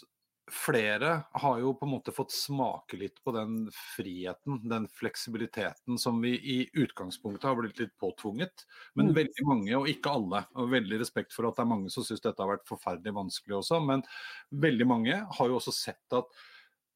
flere 0.53 1.13
har 1.43 1.59
jo 1.59 1.73
på 1.75 1.87
en 1.87 1.93
måte 1.97 2.13
fått 2.15 2.35
smake 2.35 2.99
litt 3.01 3.19
på 3.25 3.33
den 3.35 3.67
friheten, 3.75 4.61
den 4.71 4.87
fleksibiliteten 4.89 5.99
som 5.99 6.21
vi 6.23 6.37
i 6.39 6.59
utgangspunktet 6.73 7.49
har 7.49 7.59
blitt 7.59 7.81
litt 7.83 7.95
påtvunget. 7.99 8.67
Men 8.95 9.11
mm. 9.11 9.15
veldig 9.19 9.47
mange, 9.49 9.73
og 9.79 9.91
ikke 9.91 10.15
alle, 10.15 10.45
og 10.55 10.71
veldig 10.71 11.01
respekt 11.03 11.35
for 11.35 11.49
at 11.49 11.59
det 11.59 11.67
er 11.67 11.73
mange 11.73 11.91
som 11.93 12.07
syns 12.07 12.23
dette 12.23 12.43
har 12.43 12.53
vært 12.53 12.69
forferdelig 12.69 13.17
vanskelig 13.19 13.59
også, 13.59 13.81
men 13.83 14.07
veldig 14.67 14.87
mange 14.87 15.19
har 15.39 15.51
jo 15.51 15.59
også 15.59 15.75
sett 15.75 16.19
at 16.19 16.31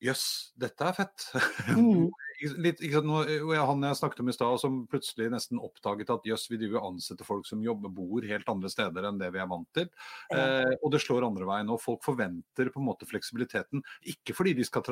jøss, 0.01 0.27
dette 0.61 0.87
er 0.87 0.97
fett. 1.03 1.31
Litt, 2.41 2.81
ikke 2.81 3.01
sant, 3.03 3.57
han 3.59 3.85
jeg 3.85 3.99
snakket 3.99 4.23
om 4.23 4.31
i 4.31 4.35
stad, 4.35 4.61
som 4.63 4.77
plutselig 4.91 5.29
nesten 5.33 5.61
oppdaget 5.61 6.13
at 6.15 6.29
jøss, 6.29 6.47
vi 6.53 6.61
driver 6.61 6.81
og 6.81 6.95
ansetter 6.95 7.29
folk 7.29 7.49
som 7.49 7.65
jobber, 7.65 7.93
bor 7.93 8.25
helt 8.25 8.49
andre 8.49 8.71
steder 8.73 9.09
enn 9.09 9.21
det 9.21 9.29
vi 9.35 9.43
er 9.43 9.51
vant 9.51 9.69
til. 9.77 9.91
Eh, 10.33 10.73
og 10.81 10.89
det 10.95 11.03
slår 11.05 11.27
andre 11.29 11.49
veien. 11.49 11.73
Og 11.73 11.83
folk 11.83 12.05
forventer 12.07 12.73
på 12.73 12.81
en 12.81 12.89
måte 12.89 13.09
fleksibiliteten, 13.11 13.85
ikke 14.15 14.37
fordi 14.37 14.57
de 14.57 14.67
skal 14.69 14.87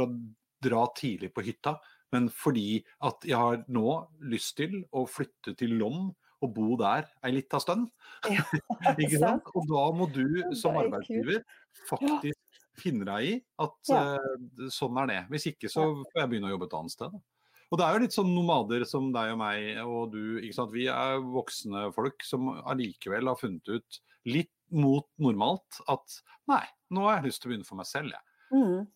dra 0.64 0.84
tidlig 0.98 1.32
på 1.32 1.44
hytta, 1.46 1.78
men 2.14 2.28
fordi 2.32 2.80
at 3.04 3.24
jeg 3.28 3.36
har 3.36 3.62
nå 3.68 3.98
lyst 4.32 4.56
til 4.60 4.80
å 4.96 5.04
flytte 5.08 5.54
til 5.58 5.76
Lom 5.80 6.08
og 6.44 6.52
bo 6.54 6.76
der 6.78 7.08
ei 7.26 7.32
lita 7.34 7.60
stund. 7.62 7.88
Ja, 8.30 8.44
ikke 9.02 9.18
sant? 9.18 9.48
Og 9.54 9.66
da 9.70 9.88
må 9.96 10.08
du 10.12 10.54
som 10.58 10.78
arbeidsgiver 10.80 11.42
faktisk 11.88 12.62
finne 12.78 13.06
deg 13.08 13.26
i 13.26 13.32
at 13.64 13.90
ja. 13.90 14.02
uh, 14.14 14.68
sånn 14.72 15.00
er 15.02 15.10
det. 15.10 15.18
Hvis 15.32 15.48
ikke 15.52 15.70
så 15.72 15.88
får 16.12 16.22
jeg 16.22 16.30
begynne 16.32 16.50
å 16.50 16.54
jobbe 16.54 16.68
et 16.70 16.78
annet 16.78 16.94
sted. 16.94 17.18
Og 17.68 17.78
det 17.78 17.84
er 17.84 17.94
jo 17.94 18.02
litt 18.04 18.16
sånn 18.16 18.30
nomader 18.32 18.84
som 18.88 19.10
deg 19.12 19.34
og 19.34 19.40
meg 19.42 19.80
og 19.84 20.14
du. 20.14 20.38
ikke 20.40 20.56
sant? 20.56 20.72
Vi 20.72 20.86
er 20.92 21.18
voksne 21.20 21.88
folk 21.96 22.24
som 22.24 22.48
allikevel 22.64 23.28
har 23.28 23.40
funnet 23.40 23.68
ut 23.68 24.00
litt 24.28 24.52
mot 24.72 25.06
normalt 25.20 25.80
at 25.88 26.20
nei, 26.48 26.64
nå 26.92 27.04
har 27.06 27.18
jeg 27.18 27.28
lyst 27.28 27.42
til 27.42 27.48
å 27.48 27.52
begynne 27.52 27.68
for 27.68 27.80
meg 27.80 27.88
selv, 27.88 28.14
jeg. 28.16 28.24
Mm. 28.56 28.88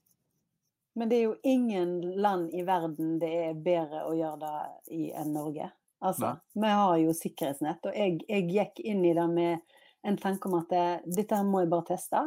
Men 0.94 1.08
det 1.08 1.18
er 1.18 1.22
jo 1.22 1.37
ingen 1.48 1.92
land 2.20 2.52
i 2.52 2.64
verden 2.68 3.16
det 3.20 3.30
er 3.46 3.61
bedre 3.64 4.04
å 4.08 4.12
gjøre 4.16 4.40
det 4.42 4.96
i 4.96 5.06
enn 5.16 5.32
Norge. 5.32 5.70
Altså, 6.02 6.35
vi 6.58 6.68
har 6.68 6.96
jo 6.98 7.12
sikkerhetsnett, 7.14 7.85
og 7.87 7.94
jeg, 7.94 8.18
jeg, 8.26 8.48
gikk 8.50 8.80
inn 8.82 9.04
i 9.06 9.14
det 9.14 9.26
med 9.30 9.61
en 10.02 10.16
tanke 10.18 10.50
om 10.50 10.56
at 10.58 10.72
det, 10.72 10.87
dette 11.20 11.38
må 11.46 11.62
jeg 11.62 11.70
bare 11.70 11.92
teste. 11.92 12.22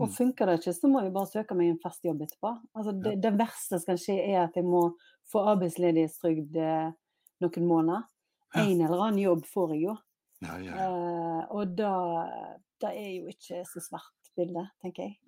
Og 0.00 0.08
mm. 0.08 0.14
funker 0.16 0.48
det 0.48 0.56
ikke, 0.58 0.74
så 0.74 0.90
må 0.90 1.04
jeg 1.04 1.12
bare 1.14 1.30
søke 1.30 1.56
meg 1.56 1.70
en 1.70 1.80
fast 1.80 2.02
jobb 2.04 2.24
etterpå. 2.26 2.50
Altså, 2.74 2.96
det, 3.04 3.14
det 3.22 3.32
verste 3.38 3.78
som 3.78 3.92
kan 3.92 4.00
skje, 4.02 4.16
er 4.24 4.40
at 4.42 4.58
jeg 4.58 4.66
må 4.66 4.88
få 5.32 5.44
arbeidsledighetstrygd 5.54 6.56
eh, 6.60 6.88
noen 7.42 7.68
måneder. 7.68 8.08
En 8.52 8.74
eller 8.76 9.06
annen 9.08 9.22
jobb 9.22 9.46
får 9.48 9.76
jeg 9.76 9.86
jo. 9.88 9.96
Ja, 10.42 10.58
ja. 10.60 10.78
Eh, 10.84 11.42
og 11.54 11.76
da, 11.78 11.94
da 12.82 12.92
er 12.92 13.14
jo 13.16 13.32
ikke 13.32 13.62
så 13.68 13.82
svart 13.82 14.32
bilde, 14.36 14.66
tenker 14.82 15.08
jeg. 15.08 15.18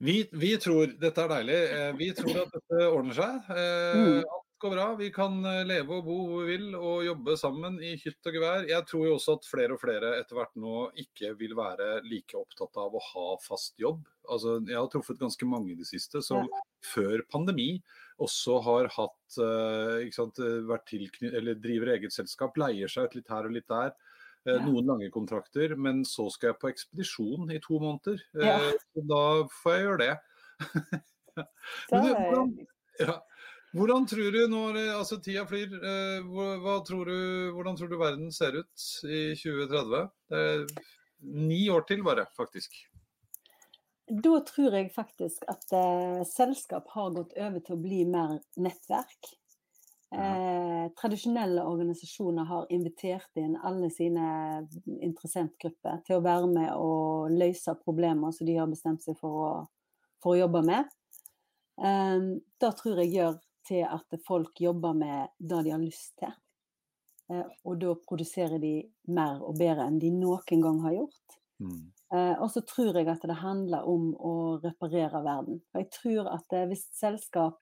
Vi, 0.00 0.28
vi, 0.32 0.54
tror 0.60 0.94
dette 1.00 1.24
er 1.24 1.32
deilig. 1.34 1.58
Eh, 1.76 1.90
vi 1.98 2.12
tror 2.16 2.44
at 2.44 2.54
dette 2.54 2.86
ordner 2.88 3.16
seg. 3.16 3.50
Eh, 3.52 4.20
alt 4.20 4.62
går 4.62 4.72
bra. 4.74 4.86
Vi 4.96 5.10
kan 5.12 5.38
eh, 5.44 5.60
leve 5.68 5.98
og 5.98 6.06
bo 6.08 6.16
hvor 6.30 6.46
vi 6.46 6.56
vil 6.56 6.76
og 6.76 7.04
jobbe 7.04 7.36
sammen 7.40 7.76
i 7.84 7.94
hytt 8.00 8.30
og 8.30 8.38
gevær. 8.38 8.64
Jeg 8.68 8.86
tror 8.88 9.06
jo 9.08 9.16
også 9.18 9.36
at 9.38 9.48
flere 9.50 9.76
og 9.76 9.82
flere 9.82 10.14
etter 10.20 10.38
hvert 10.38 10.56
nå 10.60 10.86
ikke 11.04 11.34
vil 11.40 11.56
være 11.58 11.90
like 12.08 12.38
opptatt 12.40 12.80
av 12.80 12.96
å 12.96 13.04
ha 13.10 13.26
fast 13.44 13.76
jobb. 13.80 14.06
Altså, 14.30 14.58
jeg 14.64 14.78
har 14.78 14.88
truffet 14.92 15.20
ganske 15.20 15.48
mange 15.48 15.74
i 15.74 15.78
det 15.78 15.88
siste 15.88 16.24
som 16.24 16.46
ja. 16.48 16.64
før 16.94 17.24
pandemi 17.32 17.74
også 18.20 18.58
har 18.66 18.88
hatt 18.94 19.40
uh, 19.40 20.06
sant, 20.14 20.40
vært 20.68 20.86
tilknytt, 20.90 21.34
eller 21.36 21.58
driver 21.60 21.94
eget 21.96 22.14
selskap, 22.14 22.58
leier 22.60 22.90
seg 22.90 23.08
ut 23.08 23.18
litt 23.18 23.32
her 23.32 23.48
og 23.48 23.54
litt 23.56 23.68
der. 23.70 23.94
Uh, 24.46 24.54
ja. 24.54 24.58
Noen 24.64 24.92
lange 24.92 25.10
kontrakter, 25.14 25.76
men 25.76 26.04
så 26.08 26.28
skal 26.32 26.52
jeg 26.52 26.60
på 26.60 26.72
ekspedisjon 26.72 27.50
i 27.54 27.60
to 27.64 27.80
måneder. 27.82 28.22
Ja. 28.36 28.58
Da 29.14 29.24
får 29.62 29.76
jeg 29.76 29.86
gjøre 29.86 30.04
det. 30.04 30.12
men, 31.90 32.06
du, 32.06 32.14
hvordan, 32.14 32.54
ja. 33.00 33.18
Hvordan 33.70 34.06
tror 34.10 34.34
du 34.34 34.40
når 34.50 34.78
altså 34.96 35.20
tida 35.22 35.44
flyr, 35.46 35.76
eh, 35.78 36.30
tror 36.86 37.06
du, 37.06 37.18
hvordan 37.54 37.76
tror 37.78 37.90
du 37.92 37.98
verden 38.00 38.32
ser 38.34 38.56
ut 38.58 38.86
i 39.06 39.20
2030? 39.38 40.08
Det 40.30 40.40
er 40.40 40.64
ni 41.20 41.68
år 41.70 41.84
til 41.86 42.02
bare, 42.02 42.26
faktisk. 42.36 42.74
Da 44.10 44.40
tror 44.42 44.74
jeg 44.74 44.90
faktisk 44.90 45.44
at 45.50 45.70
eh, 45.76 46.22
selskap 46.26 46.88
har 46.96 47.12
gått 47.14 47.36
over 47.38 47.62
til 47.62 47.76
å 47.76 47.82
bli 47.82 48.00
mer 48.10 48.40
nettverk. 48.58 49.28
Eh, 50.10 50.86
tradisjonelle 50.98 51.62
organisasjoner 51.62 52.48
har 52.48 52.66
invitert 52.74 53.38
inn 53.38 53.54
alle 53.54 53.92
sine 53.94 54.24
interessentgrupper 54.98 56.00
til 56.08 56.18
å 56.18 56.24
være 56.24 56.48
med 56.50 56.72
og 56.74 57.30
løse 57.30 57.76
problemer 57.84 58.34
som 58.34 58.50
de 58.50 58.56
har 58.58 58.66
bestemt 58.70 59.04
seg 59.06 59.14
for 59.20 59.44
å, 59.44 59.52
for 60.18 60.34
å 60.34 60.40
jobbe 60.40 60.64
med. 60.66 60.90
Eh, 61.78 62.26
da 62.58 62.72
tror 62.74 63.04
jeg 63.04 63.14
gjør 63.14 63.38
til 63.70 63.86
at 63.86 64.20
folk 64.26 64.58
jobber 64.58 64.98
med 64.98 65.30
det 65.38 65.62
de 65.68 65.76
har 65.76 65.82
lyst 65.84 66.16
til. 66.18 66.34
Eh, 67.30 67.46
og 67.62 67.78
da 67.78 67.94
produserer 68.08 68.58
de 68.58 68.74
mer 69.14 69.38
og 69.38 69.54
bedre 69.60 69.86
enn 69.86 70.02
de 70.02 70.10
noen 70.18 70.66
gang 70.66 70.82
har 70.88 70.98
gjort. 70.98 71.40
Mm. 71.62 71.84
Eh, 72.14 72.36
og 72.42 72.48
så 72.50 72.62
tror 72.66 72.96
jeg 72.98 73.08
at 73.10 73.26
det 73.26 73.40
handler 73.42 73.86
om 73.88 74.10
å 74.14 74.36
reparere 74.62 75.22
verden. 75.22 75.60
Og 75.72 75.82
jeg 75.82 75.90
tror 75.94 76.30
at 76.32 76.56
eh, 76.56 76.66
hvis 76.70 76.88
selskap 76.98 77.60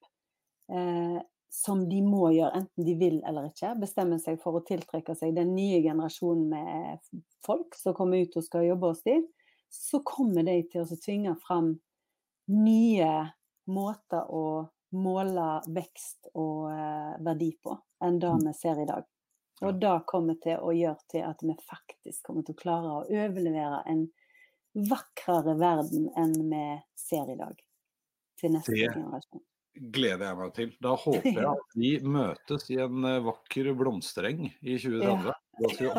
eh, 0.73 1.19
som 1.53 1.83
de 1.89 2.01
må 2.05 2.29
gjøre, 2.35 2.61
enten 2.61 2.87
de 2.87 2.95
vil 3.01 3.19
eller 3.27 3.49
ikke, 3.49 3.75
bestemmer 3.81 4.21
seg 4.23 4.41
for 4.43 4.59
å 4.59 4.65
tiltrekke 4.69 5.17
seg 5.17 5.37
den 5.37 5.55
nye 5.57 5.81
generasjonen 5.85 6.49
med 6.53 7.13
folk 7.45 7.77
som 7.79 7.97
kommer 7.97 8.25
ut 8.25 8.37
og 8.37 8.45
skal 8.45 8.67
jobbe 8.69 8.93
hos 8.93 9.05
dem, 9.07 9.25
så 9.69 10.01
kommer 10.05 10.45
de 10.49 10.63
til 10.73 10.85
å 10.85 11.01
tvinge 11.01 11.35
fram 11.45 11.75
nye 12.53 13.13
måter 13.69 14.29
å 14.33 14.69
måle 14.97 15.49
vekst 15.69 16.31
og 16.35 16.71
eh, 16.73 17.15
verdi 17.25 17.51
på 17.61 17.77
enn 18.05 18.21
det 18.21 18.33
mm. 18.33 18.45
vi 18.47 18.55
ser 18.57 18.81
i 18.81 18.89
dag. 18.89 19.05
Og 19.67 19.81
det 19.83 19.95
kommer 20.07 20.39
til 20.41 20.63
å 20.63 20.73
gjøre 20.73 21.11
til 21.11 21.25
at 21.27 21.43
vi 21.43 21.57
faktisk 21.67 22.29
kommer 22.29 22.47
til 22.47 22.55
å 22.55 22.61
klare 22.63 22.95
å 22.95 23.05
overlevere 23.05 23.83
en 23.91 24.07
vakrere 24.75 25.55
verden 25.59 26.09
enn 26.19 26.35
vi 26.51 26.65
ser 26.99 27.33
i 27.33 27.39
dag. 27.39 27.57
Til 28.39 28.55
neste 28.55 28.75
det 28.75 28.91
generasjon. 28.95 29.43
gleder 29.95 30.29
jeg 30.29 30.39
meg 30.39 30.55
til. 30.55 30.73
Da 30.83 30.95
håper 31.05 31.29
jeg 31.33 31.51
at 31.51 31.77
vi 31.79 31.93
møtes 32.05 32.71
i 32.71 32.81
en 32.85 33.05
eh, 33.09 33.21
vakker 33.27 33.73
blomstereng 33.79 34.49
i 34.49 34.79
2030. 34.79 35.29
Ja 35.29 35.37
til 35.59 35.91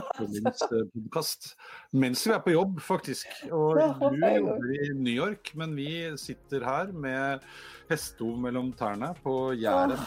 mens 1.99 2.27
vi 2.27 2.33
er 2.33 2.41
på 2.43 2.53
jobb, 2.53 2.79
faktisk. 2.81 3.27
Og 3.51 3.79
du 3.79 4.15
jobber 4.15 4.73
i 4.75 4.89
New 4.95 5.13
York, 5.13 5.51
men 5.55 5.75
vi 5.75 5.89
sitter 6.17 6.65
her 6.65 6.93
med 6.93 7.45
hestehov 7.89 8.39
mellom 8.39 8.71
tærne 8.73 9.13
på 9.23 9.53
Jæren. 9.53 9.97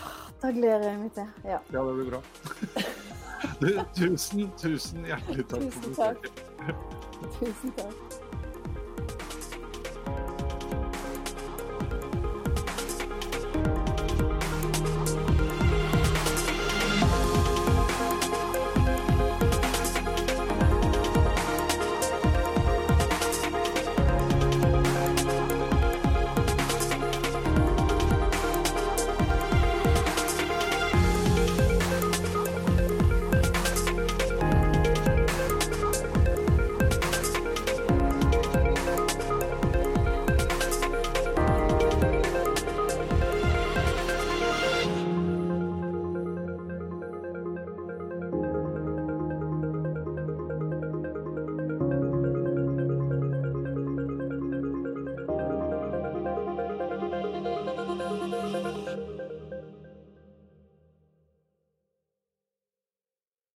Da 0.43 0.51
gleder 0.51 0.89
jeg 0.91 0.99
meg 1.05 1.13
til. 1.19 1.29
Ja. 1.45 1.61
ja, 1.73 1.85
det 1.85 1.97
blir 2.01 2.13
bra. 2.15 2.23
Du, 3.59 3.67
tusen, 3.97 4.45
tusen 4.55 5.03
hjertelig 5.03 5.49
takk 5.51 5.65
tusen 5.67 5.97
for 5.99 6.21
besøket. 6.23 6.43
Tusen 7.41 7.75
takk. 7.75 8.22